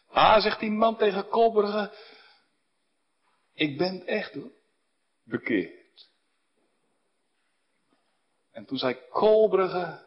Ah, 0.09 0.43
zegt 0.43 0.61
die 0.61 0.71
man 0.71 0.97
tegen 0.97 1.29
Kolbrugge, 1.29 1.93
ik 3.53 3.79
ben 3.79 4.07
echt 4.07 4.37
bekeerd. 5.23 6.09
En 8.51 8.65
toen 8.65 8.79
zei 8.79 8.99
Kolbrugge, 9.11 10.07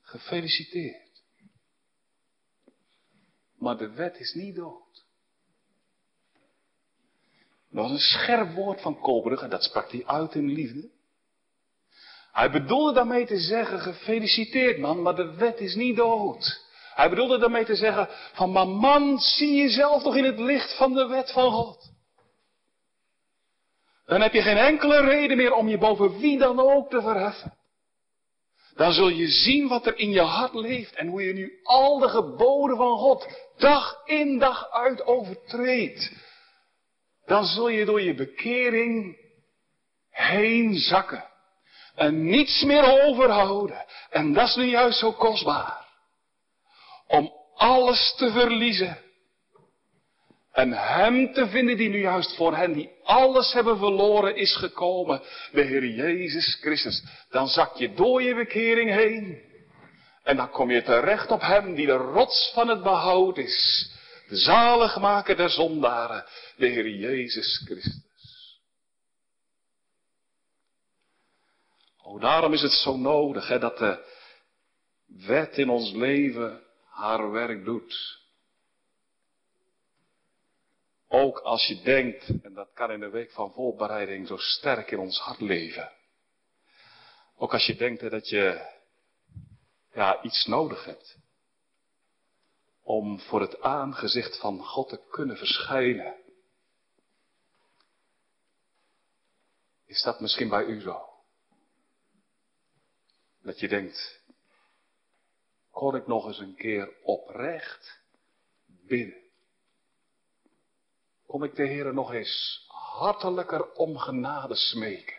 gefeliciteerd. 0.00 1.22
Maar 3.54 3.76
de 3.76 3.90
wet 3.90 4.18
is 4.18 4.34
niet 4.34 4.54
dood. 4.54 4.83
Dat 7.74 7.82
was 7.82 7.92
een 7.92 8.18
scherp 8.18 8.54
woord 8.54 8.80
van 8.80 9.00
Kolbrug 9.00 9.42
en 9.42 9.50
dat 9.50 9.62
sprak 9.62 9.90
hij 9.90 10.02
uit 10.06 10.34
in 10.34 10.52
liefde. 10.52 10.88
Hij 12.32 12.50
bedoelde 12.50 12.92
daarmee 12.92 13.26
te 13.26 13.38
zeggen, 13.38 13.80
gefeliciteerd 13.80 14.78
man, 14.78 15.02
maar 15.02 15.14
de 15.14 15.34
wet 15.34 15.60
is 15.60 15.74
niet 15.74 15.96
dood. 15.96 16.62
Hij 16.94 17.08
bedoelde 17.08 17.38
daarmee 17.38 17.64
te 17.64 17.74
zeggen, 17.74 18.08
van 18.32 18.52
maar 18.52 18.68
man, 18.68 19.18
zie 19.18 19.56
jezelf 19.56 20.02
toch 20.02 20.16
in 20.16 20.24
het 20.24 20.38
licht 20.38 20.76
van 20.76 20.92
de 20.92 21.06
wet 21.06 21.32
van 21.32 21.50
God. 21.50 21.92
Dan 24.06 24.20
heb 24.20 24.32
je 24.32 24.42
geen 24.42 24.56
enkele 24.56 25.00
reden 25.00 25.36
meer 25.36 25.52
om 25.52 25.68
je 25.68 25.78
boven 25.78 26.18
wie 26.18 26.38
dan 26.38 26.60
ook 26.60 26.90
te 26.90 27.02
verheffen. 27.02 27.54
Dan 28.74 28.92
zul 28.92 29.08
je 29.08 29.26
zien 29.26 29.68
wat 29.68 29.86
er 29.86 29.98
in 29.98 30.10
je 30.10 30.20
hart 30.20 30.54
leeft 30.54 30.94
en 30.94 31.06
hoe 31.06 31.22
je 31.22 31.32
nu 31.32 31.60
al 31.62 31.98
de 31.98 32.08
geboden 32.08 32.76
van 32.76 32.98
God 32.98 33.28
dag 33.56 34.02
in 34.04 34.38
dag 34.38 34.70
uit 34.70 35.06
overtreedt. 35.06 36.23
Dan 37.26 37.44
zul 37.44 37.68
je 37.68 37.84
door 37.84 38.00
je 38.00 38.14
bekering 38.14 39.18
heen 40.10 40.74
zakken. 40.74 41.24
En 41.94 42.24
niets 42.24 42.62
meer 42.64 43.02
overhouden. 43.04 43.84
En 44.10 44.32
dat 44.32 44.48
is 44.48 44.54
nu 44.56 44.64
juist 44.64 44.98
zo 44.98 45.12
kostbaar. 45.12 45.84
Om 47.06 47.32
alles 47.54 48.14
te 48.16 48.30
verliezen. 48.30 48.98
En 50.52 50.72
hem 50.72 51.32
te 51.32 51.48
vinden 51.48 51.76
die 51.76 51.88
nu 51.88 52.00
juist 52.00 52.36
voor 52.36 52.56
hen 52.56 52.72
die 52.72 52.90
alles 53.02 53.52
hebben 53.52 53.78
verloren 53.78 54.36
is 54.36 54.56
gekomen. 54.56 55.22
De 55.52 55.62
Heer 55.62 55.86
Jezus 55.86 56.58
Christus. 56.60 57.04
Dan 57.30 57.48
zak 57.48 57.76
je 57.76 57.94
door 57.94 58.22
je 58.22 58.34
bekering 58.34 58.90
heen. 58.90 59.42
En 60.22 60.36
dan 60.36 60.50
kom 60.50 60.70
je 60.70 60.82
terecht 60.82 61.30
op 61.30 61.40
hem 61.40 61.74
die 61.74 61.86
de 61.86 61.92
rots 61.92 62.50
van 62.54 62.68
het 62.68 62.82
behoud 62.82 63.38
is. 63.38 63.90
De 64.28 64.36
zaligmaker 64.36 65.36
der 65.36 65.50
zondaren. 65.50 66.24
De 66.56 66.66
Heer 66.66 66.88
Jezus 66.88 67.62
Christus. 67.64 68.60
Oh, 72.02 72.20
daarom 72.20 72.52
is 72.52 72.62
het 72.62 72.72
zo 72.72 72.96
nodig 72.96 73.48
hè, 73.48 73.58
dat 73.58 73.78
de 73.78 74.04
wet 75.06 75.58
in 75.58 75.68
ons 75.68 75.92
leven 75.92 76.62
haar 76.88 77.30
werk 77.30 77.64
doet. 77.64 78.22
Ook 81.08 81.38
als 81.38 81.66
je 81.66 81.82
denkt, 81.82 82.42
en 82.42 82.54
dat 82.54 82.72
kan 82.72 82.90
in 82.90 83.00
de 83.00 83.10
week 83.10 83.30
van 83.30 83.52
voorbereiding 83.52 84.26
zo 84.26 84.36
sterk 84.36 84.90
in 84.90 84.98
ons 84.98 85.18
hart 85.18 85.40
leven. 85.40 85.92
Ook 87.36 87.52
als 87.52 87.66
je 87.66 87.76
denkt 87.76 88.10
dat 88.10 88.28
je 88.28 88.72
ja, 89.92 90.22
iets 90.22 90.46
nodig 90.46 90.84
hebt. 90.84 91.16
Om 92.84 93.20
voor 93.20 93.40
het 93.40 93.60
aangezicht 93.60 94.38
van 94.38 94.64
God 94.64 94.88
te 94.88 95.00
kunnen 95.10 95.36
verschijnen. 95.36 96.14
Is 99.86 100.02
dat 100.02 100.20
misschien 100.20 100.48
bij 100.48 100.64
u 100.64 100.80
zo? 100.80 101.08
Dat 103.42 103.60
je 103.60 103.68
denkt, 103.68 104.20
kon 105.70 105.96
ik 105.96 106.06
nog 106.06 106.26
eens 106.26 106.38
een 106.38 106.54
keer 106.54 106.92
oprecht 107.02 108.00
bidden? 108.66 109.22
Kom 111.26 111.44
ik 111.44 111.54
de 111.54 111.66
Heer 111.66 111.94
nog 111.94 112.12
eens 112.12 112.64
hartelijker 112.68 113.72
om 113.72 113.98
genade 113.98 114.54
smeken? 114.54 115.16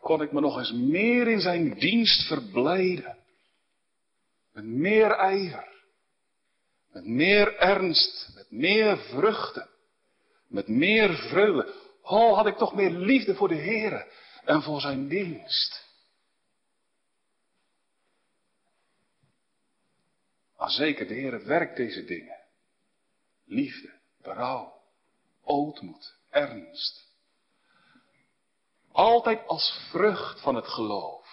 Kon 0.00 0.22
ik 0.22 0.32
me 0.32 0.40
nog 0.40 0.58
eens 0.58 0.72
meer 0.72 1.28
in 1.28 1.40
zijn 1.40 1.74
dienst 1.74 2.26
verblijden? 2.26 3.23
Met 4.54 4.64
meer 4.64 5.10
ijver, 5.10 5.68
met 6.92 7.06
meer 7.06 7.56
ernst, 7.56 8.30
met 8.34 8.50
meer 8.50 8.98
vruchten, 8.98 9.68
met 10.48 10.68
meer 10.68 11.14
vreugde. 11.14 11.74
Oh, 12.02 12.36
had 12.36 12.46
ik 12.46 12.56
toch 12.56 12.74
meer 12.74 12.90
liefde 12.90 13.34
voor 13.34 13.48
de 13.48 13.54
Heer 13.54 14.06
en 14.44 14.62
voor 14.62 14.80
zijn 14.80 15.08
dienst. 15.08 15.84
Maar 20.56 20.70
zeker, 20.70 21.06
de 21.06 21.14
Heer 21.14 21.46
werkt 21.46 21.76
deze 21.76 22.04
dingen. 22.04 22.38
Liefde, 23.44 23.92
berouw, 24.22 24.72
ootmoed, 25.42 26.16
ernst. 26.30 27.12
Altijd 28.92 29.46
als 29.46 29.88
vrucht 29.90 30.40
van 30.40 30.54
het 30.54 30.66
geloof. 30.66 31.23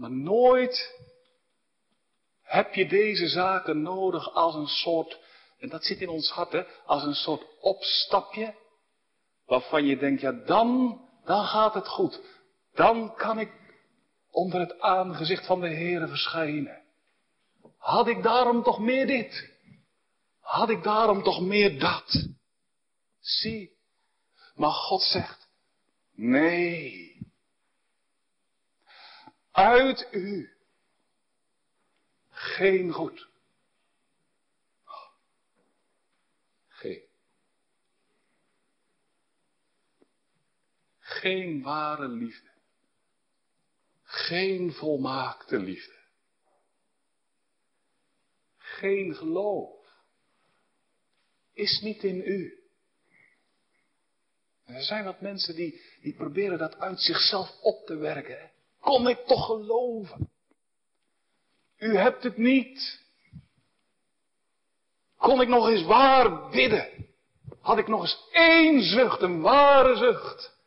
Maar 0.00 0.10
nooit 0.10 0.98
heb 2.42 2.74
je 2.74 2.88
deze 2.88 3.28
zaken 3.28 3.82
nodig 3.82 4.34
als 4.34 4.54
een 4.54 4.66
soort, 4.66 5.18
en 5.58 5.68
dat 5.68 5.84
zit 5.84 6.00
in 6.00 6.08
ons 6.08 6.30
hart, 6.30 6.52
hè, 6.52 6.62
als 6.84 7.02
een 7.02 7.14
soort 7.14 7.44
opstapje 7.60 8.54
Waarvan 9.50 9.86
je 9.86 9.96
denkt, 9.96 10.20
ja 10.20 10.32
dan, 10.32 11.00
dan 11.24 11.44
gaat 11.44 11.74
het 11.74 11.88
goed. 11.88 12.20
Dan 12.74 13.14
kan 13.14 13.38
ik 13.38 13.52
onder 14.30 14.60
het 14.60 14.80
aangezicht 14.80 15.46
van 15.46 15.60
de 15.60 15.68
Heere 15.68 16.08
verschijnen. 16.08 16.82
Had 17.78 18.08
ik 18.08 18.22
daarom 18.22 18.62
toch 18.62 18.78
meer 18.78 19.06
dit? 19.06 19.50
Had 20.40 20.68
ik 20.68 20.82
daarom 20.82 21.22
toch 21.22 21.40
meer 21.40 21.78
dat? 21.78 22.26
Zie, 23.20 23.76
maar 24.54 24.70
God 24.70 25.02
zegt, 25.02 25.48
nee. 26.14 27.09
Uit 29.50 30.08
u 30.10 30.50
geen 32.40 32.92
goed. 32.92 33.28
Geen. 36.68 37.02
Geen 40.98 41.62
ware 41.62 42.08
liefde. 42.08 42.48
Geen 44.02 44.72
volmaakte 44.72 45.58
liefde. 45.58 45.98
Geen 48.56 49.14
geloof. 49.14 49.78
Is 51.52 51.80
niet 51.80 52.02
in 52.02 52.20
u. 52.24 52.54
er 54.64 54.82
zijn 54.82 55.04
wat 55.04 55.20
mensen 55.20 55.54
die, 55.54 55.80
die 56.00 56.14
proberen 56.14 56.58
dat 56.58 56.76
uit 56.78 57.00
zichzelf 57.00 57.50
op 57.60 57.86
te 57.86 57.96
werken. 57.96 58.50
Kom 58.80 59.06
ik 59.06 59.18
toch 59.26 59.46
geloven? 59.46 60.30
U 61.78 61.96
hebt 61.96 62.22
het 62.22 62.36
niet. 62.36 63.00
Kon 65.16 65.40
ik 65.40 65.48
nog 65.48 65.68
eens 65.68 65.82
waar 65.82 66.48
bidden? 66.48 66.88
Had 67.60 67.78
ik 67.78 67.88
nog 67.88 68.00
eens 68.00 68.28
één 68.32 68.82
zucht, 68.82 69.22
een 69.22 69.40
ware 69.40 69.96
zucht? 69.96 70.58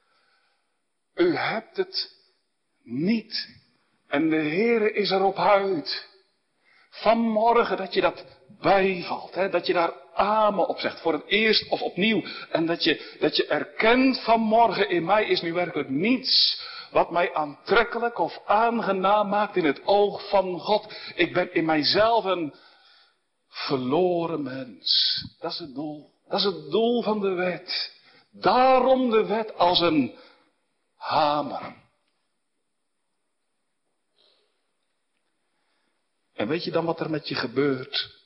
U 1.16 1.36
hebt 1.36 1.78
het 1.78 2.12
niet. 2.84 3.62
En 4.08 4.30
de 4.30 4.36
Heere 4.36 4.94
is 4.94 5.12
erop 5.12 5.38
uit. 5.38 6.08
Vanmorgen 6.90 7.78
dat 7.78 7.94
je 7.94 8.02
dat 8.02 8.26
bijvalt, 8.60 9.36
hè, 9.36 9.50
dat 9.50 9.68
je 9.68 9.74
daar 9.74 9.94
amen 10.14 10.68
op 10.68 10.80
zegt, 10.80 11.02
voor 11.02 11.14
het 11.14 11.26
eerst 11.26 11.70
of 11.70 11.82
opnieuw. 11.82 12.24
En 12.52 12.66
dat 12.66 12.84
je, 12.84 13.16
dat 13.20 13.36
je 13.36 13.48
erkent 13.48 14.20
vanmorgen, 14.20 14.90
in 14.90 15.06
mij 15.06 15.26
is 15.26 15.42
nu 15.42 15.54
werkelijk 15.54 15.90
niets 15.90 16.62
wat 16.94 17.12
mij 17.12 17.34
aantrekkelijk 17.34 18.18
of 18.18 18.42
aangenaam 18.46 19.30
maakt 19.30 19.56
in 19.56 19.66
het 19.66 19.82
oog 19.86 20.30
van 20.30 20.60
God. 20.60 20.94
Ik 21.16 21.34
ben 21.34 21.54
in 21.54 21.66
mijzelf 21.66 22.24
een 22.24 22.54
verloren 23.48 24.44
mens. 24.44 25.20
Dat 25.40 25.52
is 25.52 25.60
het 25.60 25.74
doel. 25.74 26.12
Dat 26.28 26.40
is 26.40 26.46
het 26.46 26.72
doel 26.72 27.04
van 27.04 27.20
de 27.20 27.34
wet. 27.34 27.92
Daarom 28.32 29.10
de 29.10 29.26
wet 29.26 29.58
als 29.58 29.80
een 29.80 30.16
hamer. 30.96 31.76
En 36.34 36.48
weet 36.48 36.64
je 36.64 36.72
dan 36.72 36.86
wat 36.86 37.00
er 37.00 37.10
met 37.10 37.28
je 37.28 37.36
gebeurt? 37.36 38.22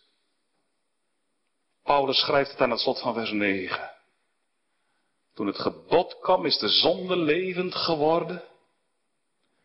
Paulus 1.84 2.20
schrijft 2.20 2.52
het 2.52 2.62
aan 2.62 2.72
het 2.72 2.80
slot 2.80 3.00
van 3.00 3.14
vers 3.14 3.32
9. 3.32 3.92
Toen 5.34 5.48
het 5.48 5.60
gebod 5.60 6.20
kwam, 6.20 6.46
is 6.46 6.58
de 6.58 6.68
zonde 6.68 7.16
levend 7.16 7.76
geworden. 7.76 8.44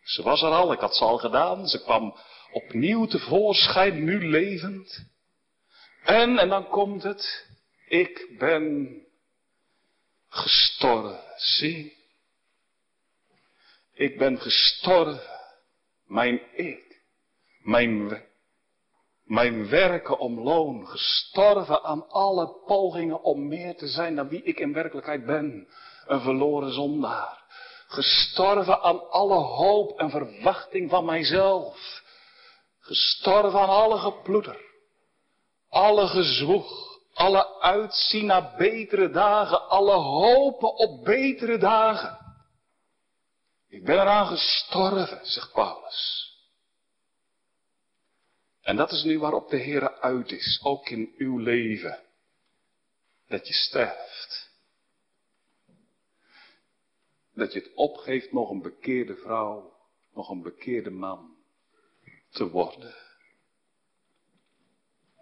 Ze 0.03 0.23
was 0.23 0.43
er 0.43 0.51
al, 0.51 0.73
ik 0.73 0.81
had 0.81 0.97
ze 0.97 1.05
al 1.05 1.19
gedaan. 1.19 1.67
Ze 1.67 1.83
kwam 1.83 2.17
opnieuw 2.53 3.07
tevoorschijn, 3.07 4.05
nu 4.05 4.29
levend. 4.29 5.05
En, 6.05 6.39
en 6.39 6.49
dan 6.49 6.69
komt 6.69 7.03
het, 7.03 7.47
ik 7.89 8.35
ben 8.39 8.97
gestorven. 10.29 11.21
Zie, 11.37 11.97
ik 13.93 14.19
ben 14.19 14.41
gestorven. 14.41 15.41
Mijn 16.07 16.41
ik. 16.55 17.01
Mijn, 17.63 18.23
mijn 19.25 19.69
werken 19.69 20.19
om 20.19 20.41
loon. 20.41 20.89
Gestorven 20.89 21.83
aan 21.83 22.09
alle 22.09 22.47
pogingen 22.67 23.23
om 23.23 23.49
meer 23.49 23.77
te 23.77 23.87
zijn 23.89 24.15
dan 24.15 24.29
wie 24.29 24.43
ik 24.43 24.59
in 24.59 24.73
werkelijkheid 24.73 25.27
ben. 25.27 25.69
Een 26.07 26.21
verloren 26.21 26.73
zondaar. 26.73 27.42
Gestorven 27.93 28.81
aan 28.81 29.11
alle 29.11 29.39
hoop 29.39 29.99
en 29.99 30.11
verwachting 30.11 30.91
van 30.91 31.05
mijzelf. 31.05 32.03
Gestorven 32.79 33.61
aan 33.61 33.69
alle 33.69 33.99
geploeter. 33.99 34.61
Alle 35.69 36.07
gezwoeg. 36.07 36.99
Alle 37.15 37.61
uitzien 37.61 38.27
naar 38.27 38.55
betere 38.57 39.11
dagen. 39.11 39.69
Alle 39.69 39.95
hopen 39.95 40.75
op 40.75 41.05
betere 41.05 41.59
dagen. 41.59 42.19
Ik 43.69 43.85
ben 43.85 44.01
eraan 44.01 44.27
gestorven, 44.27 45.21
zegt 45.23 45.53
Paulus. 45.53 46.31
En 48.63 48.77
dat 48.77 48.93
is 48.93 49.03
nu 49.03 49.19
waarop 49.19 49.51
de 49.51 49.57
Heer 49.57 50.01
uit 50.01 50.33
is, 50.33 50.61
ook 50.63 50.89
in 50.89 51.15
uw 51.17 51.39
leven. 51.39 51.99
dat 53.29 53.47
je 53.47 53.55
sterft. 53.55 54.42
Dat 57.35 57.53
je 57.53 57.59
het 57.59 57.75
opgeeft 57.75 58.33
nog 58.33 58.51
een 58.51 58.63
bekeerde 58.63 59.17
vrouw, 59.17 59.77
nog 60.15 60.29
een 60.29 60.43
bekeerde 60.43 60.91
man 60.91 61.37
te 62.31 62.51
worden. 62.51 62.95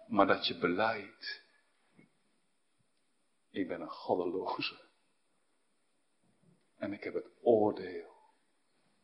Maar 0.07 0.27
dat 0.27 0.47
je 0.47 0.57
beleidt, 0.57 1.41
ik 3.51 3.67
ben 3.67 3.81
een 3.81 3.89
goddeloze. 3.89 4.79
En 6.77 6.93
ik 6.93 7.03
heb 7.03 7.13
het 7.13 7.29
oordeel 7.41 8.13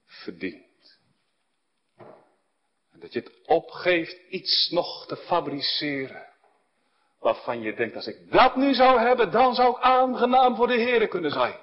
verdiend. 0.05 0.99
En 2.91 2.99
dat 2.99 3.13
je 3.13 3.19
het 3.19 3.45
opgeeft 3.45 4.29
iets 4.29 4.69
nog 4.69 5.05
te 5.05 5.17
fabriceren. 5.17 6.25
Waarvan 7.19 7.61
je 7.61 7.75
denkt, 7.75 7.95
als 7.95 8.07
ik 8.07 8.31
dat 8.31 8.55
nu 8.55 8.73
zou 8.73 8.99
hebben, 8.99 9.31
dan 9.31 9.55
zou 9.55 9.69
ik 9.69 9.81
aangenaam 9.81 10.55
voor 10.55 10.67
de 10.67 10.77
Heer 10.77 11.07
kunnen 11.07 11.31
zijn. 11.31 11.59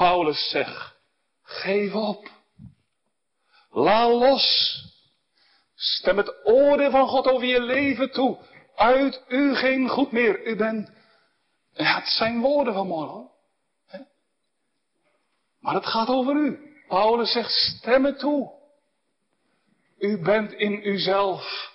Paulus 0.00 0.48
zegt, 0.48 0.94
geef 1.42 1.94
op. 1.94 2.30
Laat 3.70 4.10
los. 4.10 4.76
Stem 5.74 6.16
het 6.16 6.46
oordeel 6.46 6.90
van 6.90 7.08
God 7.08 7.26
over 7.26 7.46
je 7.46 7.60
leven 7.60 8.10
toe. 8.10 8.38
Uit 8.76 9.22
u 9.28 9.54
geen 9.54 9.88
goed 9.88 10.12
meer. 10.12 10.46
U 10.46 10.56
bent, 10.56 10.90
ja, 11.72 11.94
het 11.94 12.08
zijn 12.08 12.40
woorden 12.40 12.74
van 12.74 12.86
morgen. 12.86 13.30
Maar 15.58 15.74
het 15.74 15.86
gaat 15.86 16.08
over 16.08 16.34
u. 16.34 16.74
Paulus 16.88 17.32
zegt, 17.32 17.50
stem 17.50 18.04
het 18.04 18.18
toe. 18.18 18.52
U 19.98 20.22
bent 20.22 20.52
in 20.52 20.88
uzelf 20.88 21.72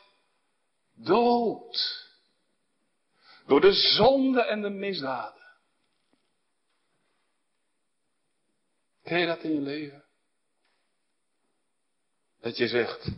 dood. 0.95 2.05
Door 3.45 3.61
de 3.61 3.73
zonde 3.73 4.41
en 4.41 4.61
de 4.61 4.69
misdaden. 4.69 5.44
Ken 9.05 9.19
je 9.19 9.25
dat 9.25 9.43
in 9.43 9.53
je 9.53 9.61
leven? 9.61 10.03
Dat 12.39 12.57
je 12.57 12.67
zegt, 12.67 13.11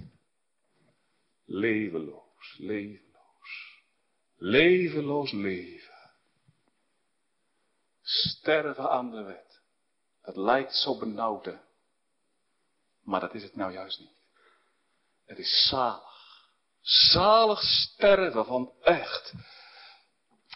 levenloos, 1.46 2.56
levenloos, 2.58 3.82
levenloos 4.38 5.32
leven. 5.32 6.12
Sterven 8.02 8.90
aan 8.90 9.12
de 9.12 9.22
wet. 9.22 9.62
Het 10.22 10.36
lijkt 10.36 10.76
zo 10.76 10.98
benauwd, 10.98 11.50
maar 13.02 13.20
dat 13.20 13.34
is 13.34 13.44
het 13.44 13.56
nou 13.56 13.72
juist 13.72 14.00
niet. 14.00 14.18
Het 15.26 15.38
is 15.38 15.68
zalig. 15.68 16.50
Zalig 16.82 17.62
sterven 17.62 18.46
van 18.46 18.74
echt. 18.82 19.34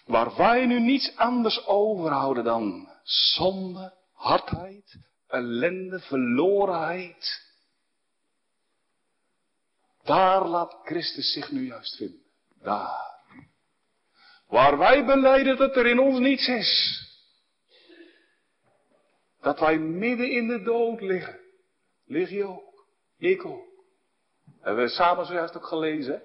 Waar 0.05 0.35
wij 0.35 0.65
nu 0.65 0.79
niets 0.79 1.15
anders 1.15 1.65
overhouden 1.65 2.43
dan 2.43 2.89
zonde, 3.03 3.93
hardheid, 4.13 4.99
ellende, 5.31 5.99
verlorenheid. 5.99 7.49
Daar 10.03 10.47
laat 10.47 10.79
Christus 10.83 11.31
zich 11.33 11.51
nu 11.51 11.65
juist 11.65 11.95
vinden. 11.95 12.21
Daar. 12.61 13.11
Waar 14.47 14.77
wij 14.77 15.05
beleiden 15.05 15.57
dat 15.57 15.75
er 15.75 15.85
in 15.85 15.99
ons 15.99 16.19
niets 16.19 16.47
is. 16.47 16.99
Dat 19.41 19.59
wij 19.59 19.77
midden 19.77 20.31
in 20.31 20.47
de 20.47 20.61
dood 20.63 21.01
liggen. 21.01 21.39
Lig 22.05 22.29
je 22.29 22.43
ook. 22.43 22.85
Ik 23.17 23.45
ook. 23.45 23.69
Hebben 24.61 24.83
we 24.83 24.89
samen 24.89 25.25
zojuist 25.25 25.57
ook 25.57 25.65
gelezen. 25.65 26.23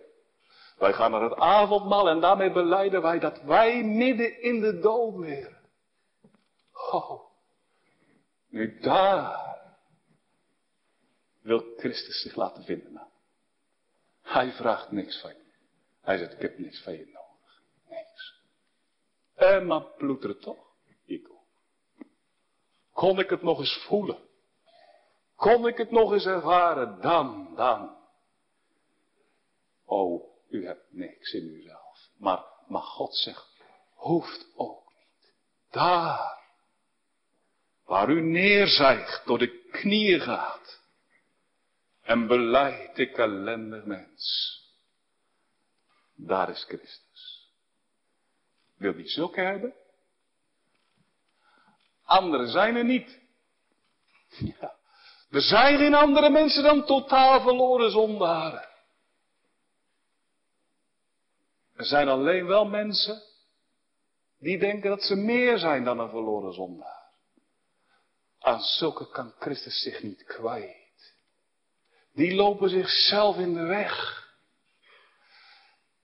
Wij 0.78 0.92
gaan 0.92 1.10
naar 1.10 1.22
het 1.22 1.34
avondmaal 1.34 2.08
en 2.08 2.20
daarmee 2.20 2.52
beleiden 2.52 3.02
wij 3.02 3.18
dat 3.18 3.42
wij 3.42 3.82
midden 3.82 4.42
in 4.42 4.60
de 4.60 4.78
dood 4.78 5.18
liggen. 5.18 5.56
Oh. 6.90 7.25
Nu 8.56 8.78
daar 8.78 9.58
wil 11.42 11.74
Christus 11.76 12.20
zich 12.22 12.34
laten 12.34 12.64
vinden. 12.64 13.08
Hij 14.22 14.52
vraagt 14.52 14.90
niks 14.90 15.20
van 15.20 15.30
je. 15.30 15.52
Hij 16.00 16.18
zegt, 16.18 16.32
ik 16.32 16.40
heb 16.40 16.58
niks 16.58 16.82
van 16.82 16.92
je 16.92 17.06
nodig. 17.06 17.62
Niks. 17.88 18.42
En 19.34 19.66
maar 19.66 19.82
ploeteren 19.82 20.40
toch? 20.40 20.74
Ik. 21.04 21.28
Kon 22.92 23.18
ik 23.18 23.30
het 23.30 23.42
nog 23.42 23.58
eens 23.58 23.84
voelen? 23.86 24.18
Kon 25.34 25.66
ik 25.66 25.76
het 25.76 25.90
nog 25.90 26.12
eens 26.12 26.26
ervaren? 26.26 27.00
Dan, 27.00 27.54
dan. 27.54 27.96
Oh, 29.84 30.38
u 30.48 30.66
hebt 30.66 30.92
niks 30.92 31.32
in 31.32 31.44
uzelf. 31.44 32.08
Maar, 32.18 32.44
maar 32.66 32.82
God 32.82 33.16
zegt, 33.16 33.62
hoeft 33.94 34.52
ook 34.54 34.92
niet. 34.94 35.34
Daar 35.70 36.45
Waar 37.86 38.10
u 38.10 38.20
neerzijgt, 38.20 39.26
door 39.26 39.38
de 39.38 39.68
knieën 39.70 40.20
gaat. 40.20 40.82
En 42.02 42.26
beleidt, 42.26 42.98
ik 42.98 43.18
ellendig 43.18 43.84
mens. 43.84 44.54
Daar 46.14 46.48
is 46.48 46.64
Christus. 46.64 47.50
Wil 48.76 48.94
die 48.94 49.08
zulke 49.08 49.40
hebben? 49.40 49.74
Anderen 52.04 52.48
zijn 52.48 52.76
er 52.76 52.84
niet. 52.84 53.18
Er 55.30 55.40
zijn 55.40 55.78
geen 55.78 55.94
andere 55.94 56.30
mensen 56.30 56.62
dan 56.62 56.84
totaal 56.84 57.40
verloren 57.40 57.90
zondaren. 57.90 58.68
Er 61.76 61.84
zijn 61.84 62.08
alleen 62.08 62.46
wel 62.46 62.64
mensen 62.64 63.22
die 64.38 64.58
denken 64.58 64.90
dat 64.90 65.02
ze 65.02 65.14
meer 65.14 65.58
zijn 65.58 65.84
dan 65.84 65.98
een 65.98 66.10
verloren 66.10 66.52
zondaar. 66.52 67.05
Aan 68.40 68.60
zulke 68.60 69.08
kan 69.10 69.34
Christus 69.38 69.82
zich 69.82 70.02
niet 70.02 70.24
kwijt. 70.24 71.14
Die 72.14 72.34
lopen 72.34 72.68
zichzelf 72.70 73.36
in 73.36 73.54
de 73.54 73.62
weg. 73.62 74.24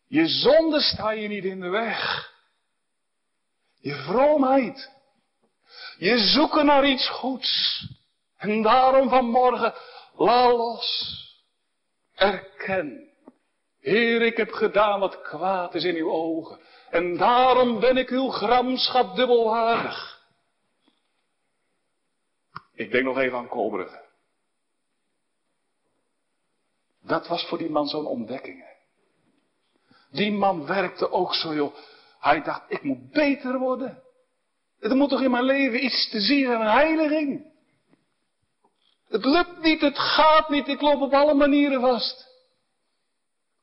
Je 0.07 0.26
zonde 0.26 0.80
sta 0.80 1.11
je 1.11 1.28
niet 1.28 1.45
in 1.45 1.61
de 1.61 1.68
weg. 1.68 2.30
Je 3.80 3.95
vroomheid. 3.95 4.91
Je 5.99 6.18
zoeken 6.18 6.66
naar 6.66 6.87
iets 6.87 7.09
goeds. 7.09 7.83
En 8.37 8.62
daarom 8.62 9.09
vanmorgen, 9.09 9.74
la 10.14 10.53
los. 10.53 11.20
Erken. 12.14 13.11
Heer, 13.80 14.22
ik 14.22 14.37
heb 14.37 14.53
gedaan 14.53 15.01
wat 15.01 15.22
kwaad 15.22 15.74
is 15.74 15.85
in 15.85 15.97
uw 15.97 16.11
ogen. 16.11 16.61
En 16.91 17.16
daarom 17.16 17.80
ben 17.80 17.97
ik 17.97 18.09
uw 18.09 18.28
gramschap 18.28 19.16
dubbelwaardig. 19.16 20.11
Ik 22.74 22.90
denk 22.90 23.04
nog 23.04 23.18
even 23.18 23.38
aan 23.38 23.48
Kolbrugge. 23.48 24.00
Dat 27.02 27.28
was 27.28 27.46
voor 27.48 27.58
die 27.58 27.70
man 27.70 27.86
zo'n 27.86 28.06
ontdekking. 28.06 28.64
Die 30.10 30.32
man 30.32 30.66
werkte 30.66 31.10
ook 31.10 31.34
zo, 31.34 31.54
joh. 31.54 31.74
Hij 32.20 32.42
dacht, 32.42 32.62
ik 32.68 32.82
moet 32.82 33.10
beter 33.10 33.58
worden. 33.58 34.02
Er 34.80 34.96
moet 34.96 35.08
toch 35.08 35.22
in 35.22 35.30
mijn 35.30 35.44
leven 35.44 35.84
iets 35.84 36.10
te 36.10 36.20
zien 36.20 36.46
zijn, 36.46 36.60
een 36.60 36.66
heiliging. 36.66 37.50
Het 39.08 39.24
lukt 39.24 39.62
niet, 39.62 39.80
het 39.80 39.98
gaat 39.98 40.48
niet, 40.48 40.68
ik 40.68 40.80
loop 40.80 41.00
op 41.00 41.12
alle 41.12 41.34
manieren 41.34 41.80
vast. 41.80 42.30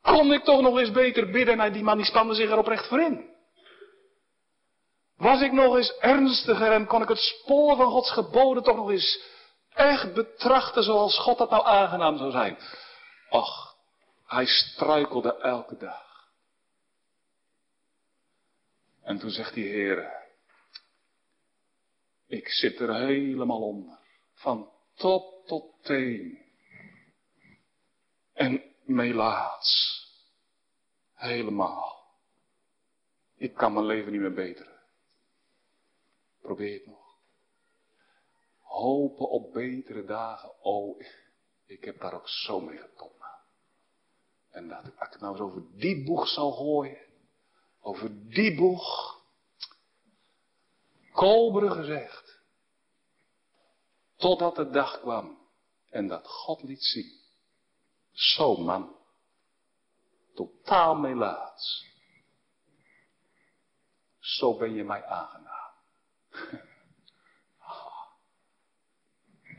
Kon 0.01 0.33
ik 0.33 0.43
toch 0.43 0.61
nog 0.61 0.79
eens 0.79 0.91
beter 0.91 1.31
bidden? 1.31 1.59
En 1.59 1.73
die 1.73 1.83
man 1.83 1.97
die 1.97 2.05
spande 2.05 2.33
zich 2.33 2.49
er 2.49 2.57
oprecht 2.57 2.87
voor 2.87 3.01
in. 3.01 3.29
Was 5.19 5.41
ik 5.41 5.51
nog 5.51 5.75
eens 5.75 5.97
ernstiger 5.97 6.71
en 6.71 6.85
kon 6.85 7.01
ik 7.01 7.07
het 7.07 7.17
spoor 7.17 7.75
van 7.75 7.91
Gods 7.91 8.11
geboden 8.11 8.63
toch 8.63 8.75
nog 8.75 8.89
eens 8.89 9.23
echt 9.69 10.13
betrachten 10.13 10.83
zoals 10.83 11.19
God 11.19 11.37
dat 11.37 11.49
nou 11.49 11.65
aangenaam 11.65 12.17
zou 12.17 12.31
zijn? 12.31 12.57
Och, 13.29 13.75
hij 14.25 14.45
struikelde 14.45 15.37
elke 15.37 15.77
dag. 15.77 16.29
En 19.03 19.19
toen 19.19 19.29
zegt 19.29 19.53
die 19.53 19.67
Heer, 19.67 20.13
ik 22.27 22.47
zit 22.47 22.79
er 22.79 22.95
helemaal 22.95 23.61
onder, 23.61 23.97
van 24.33 24.69
top 24.95 25.47
tot 25.47 25.83
teen. 25.83 26.39
En 28.33 28.63
melaats, 28.83 30.01
helemaal. 31.13 32.03
Ik 33.37 33.53
kan 33.53 33.73
mijn 33.73 33.85
leven 33.85 34.11
niet 34.11 34.21
meer 34.21 34.33
beteren. 34.33 34.68
Probeer 36.49 36.73
het 36.73 36.85
nog. 36.85 37.17
Hopen 38.59 39.29
op 39.29 39.53
betere 39.53 40.05
dagen. 40.05 40.63
Oh, 40.63 41.01
ik 41.65 41.83
heb 41.83 41.99
daar 41.99 42.13
ook 42.13 42.29
zo 42.29 42.59
mee 42.59 42.77
getopt. 42.77 43.23
En 44.49 44.67
dat 44.67 44.85
ik, 44.85 45.19
nou 45.19 45.31
eens 45.31 45.41
over 45.41 45.63
die 45.77 46.05
boeg 46.05 46.27
zou 46.27 46.53
gooien. 46.53 47.05
Over 47.79 48.29
die 48.29 48.55
boeg. 48.55 49.17
Kolberen 51.11 51.71
gezegd. 51.71 52.39
Totdat 54.15 54.55
de 54.55 54.69
dag 54.69 54.99
kwam. 54.99 55.37
En 55.89 56.07
dat 56.07 56.27
God 56.27 56.63
liet 56.63 56.83
zien. 56.83 57.19
Zo 58.11 58.55
man. 58.55 58.95
Totaal 60.33 60.95
melaats. 60.95 61.85
zo 64.19 64.57
ben 64.57 64.73
je 64.73 64.83
mij 64.83 65.05
aangenaam. 65.05 65.58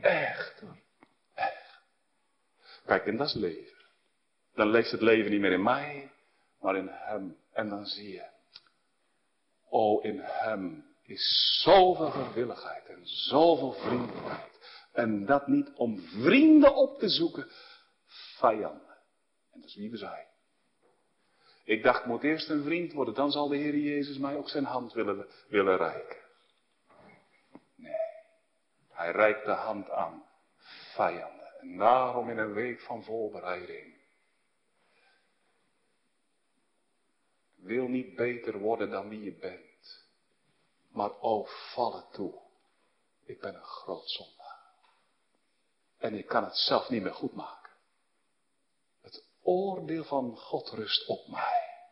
Echt 0.01 0.59
hoor. 0.59 0.77
Echt. 1.33 1.79
Kijk, 2.85 3.05
en 3.05 3.17
dat 3.17 3.27
is 3.27 3.33
leven. 3.33 3.85
Dan 4.53 4.69
leeft 4.69 4.91
het 4.91 5.01
leven 5.01 5.31
niet 5.31 5.39
meer 5.39 5.51
in 5.51 5.63
mij, 5.63 6.11
maar 6.59 6.75
in 6.75 6.87
Hem. 6.91 7.37
En 7.53 7.69
dan 7.69 7.85
zie 7.85 8.11
je, 8.11 8.25
oh 9.69 10.03
in 10.03 10.19
Hem 10.19 10.85
is 11.03 11.59
zoveel 11.63 12.09
gewilligheid 12.09 12.85
en 12.85 12.99
zoveel 13.03 13.73
vriendelijkheid. 13.73 14.59
En 14.93 15.25
dat 15.25 15.47
niet 15.47 15.71
om 15.75 15.99
vrienden 15.99 16.75
op 16.75 16.99
te 16.99 17.09
zoeken, 17.09 17.47
vijanden. 18.37 18.97
En 19.51 19.59
dat 19.59 19.69
is 19.69 19.75
wie 19.75 19.91
we 19.91 19.97
zijn. 19.97 20.27
Ik 21.63 21.83
dacht, 21.83 21.99
ik 21.99 22.05
moet 22.05 22.23
eerst 22.23 22.49
een 22.49 22.63
vriend 22.63 22.93
worden, 22.93 23.13
dan 23.13 23.31
zal 23.31 23.47
de 23.47 23.57
Heer 23.57 23.77
Jezus 23.77 24.17
mij 24.17 24.35
ook 24.35 24.49
zijn 24.49 24.65
hand 24.65 24.93
willen, 24.93 25.27
willen 25.47 25.77
reiken. 25.77 26.20
Hij 29.01 29.11
reikt 29.11 29.45
de 29.45 29.51
hand 29.51 29.89
aan 29.89 30.25
vijanden. 30.93 31.59
En 31.59 31.77
daarom 31.77 32.29
in 32.29 32.37
een 32.37 32.53
week 32.53 32.81
van 32.81 33.03
voorbereiding. 33.03 33.95
Wil 37.55 37.87
niet 37.87 38.15
beter 38.15 38.59
worden 38.59 38.89
dan 38.89 39.09
wie 39.09 39.23
je 39.23 39.33
bent. 39.33 40.05
Maar 40.91 41.11
val 41.45 41.95
het 41.95 42.13
toe. 42.13 42.41
Ik 43.25 43.39
ben 43.39 43.55
een 43.55 43.63
groot 43.63 44.09
zondaar. 44.09 44.59
En 45.97 46.13
ik 46.13 46.27
kan 46.27 46.43
het 46.43 46.57
zelf 46.57 46.89
niet 46.89 47.03
meer 47.03 47.13
goed 47.13 47.33
maken. 47.33 47.71
Het 49.01 49.25
oordeel 49.41 50.03
van 50.03 50.37
God 50.37 50.69
rust 50.69 51.07
op 51.07 51.27
mij. 51.27 51.87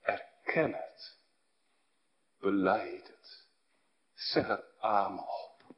Erken 0.00 0.74
het. 0.74 1.18
Beleid. 2.38 3.15
Zeg 4.16 4.48
er 4.48 4.64
aan 4.80 5.18
op. 5.18 5.74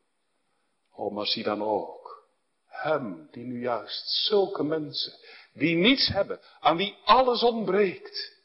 Oh, 0.95 1.13
maar 1.13 1.27
zie 1.27 1.43
dan 1.43 1.63
ook. 1.63 2.27
Hem 2.67 3.29
die 3.31 3.45
nu 3.45 3.61
juist 3.61 4.09
zulke 4.09 4.63
mensen, 4.63 5.13
die 5.53 5.77
niets 5.77 6.09
hebben, 6.09 6.41
aan 6.61 6.77
wie 6.77 6.97
alles 7.05 7.43
ontbreekt. 7.43 8.37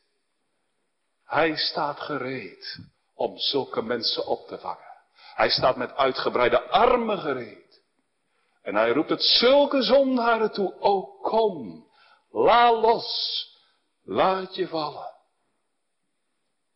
Hij 1.25 1.55
staat 1.55 1.99
gereed 1.99 2.79
om 3.13 3.37
zulke 3.37 3.81
mensen 3.81 4.25
op 4.25 4.47
te 4.47 4.57
vangen. 4.59 4.91
Hij 5.33 5.49
staat 5.49 5.75
met 5.75 5.95
uitgebreide 5.95 6.61
armen 6.61 7.19
gereed. 7.19 7.81
En 8.61 8.75
hij 8.75 8.91
roept 8.91 9.09
het 9.09 9.23
zulke 9.23 9.81
zondaren 9.81 10.51
toe. 10.51 10.79
O 10.79 11.01
kom, 11.21 11.87
la 12.31 12.73
los, 12.73 13.47
laat 14.03 14.55
je 14.55 14.67
vallen. 14.67 15.11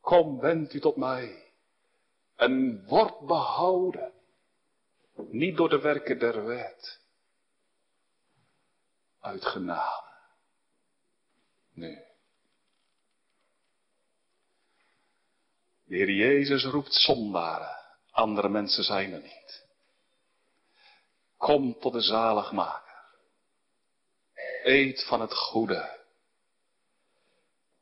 Kom, 0.02 0.40
wend 0.40 0.74
u 0.74 0.80
tot 0.80 0.96
mij. 0.96 1.47
En 2.38 2.86
word 2.86 3.20
behouden. 3.20 4.14
Niet 5.16 5.58
door 5.58 5.70
de 5.70 5.80
werken 5.80 6.20
der 6.20 6.46
wet. 6.46 7.00
Uit 9.20 9.46
genade. 9.46 10.12
Nee. 11.74 12.06
De 15.84 15.96
Heer 15.96 16.12
Jezus 16.12 16.66
roept 16.66 16.94
zondaren. 16.94 17.78
Andere 18.12 18.50
mensen 18.50 18.84
zijn 18.84 19.14
er 19.14 19.22
niet. 19.22 19.66
Kom 21.38 21.80
tot 21.80 21.94
de 21.94 22.02
zaligmaker. 22.02 23.06
Eet 24.64 25.06
van 25.06 25.22
het 25.22 25.34
goede. 25.34 26.06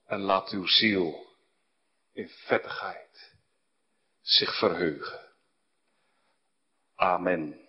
En 0.06 0.20
laat 0.20 0.50
uw 0.50 0.68
ziel 0.68 1.26
in 2.14 2.30
vettigheid 2.30 3.25
zich 4.26 4.58
verheugen. 4.58 5.20
Amen. 6.96 7.65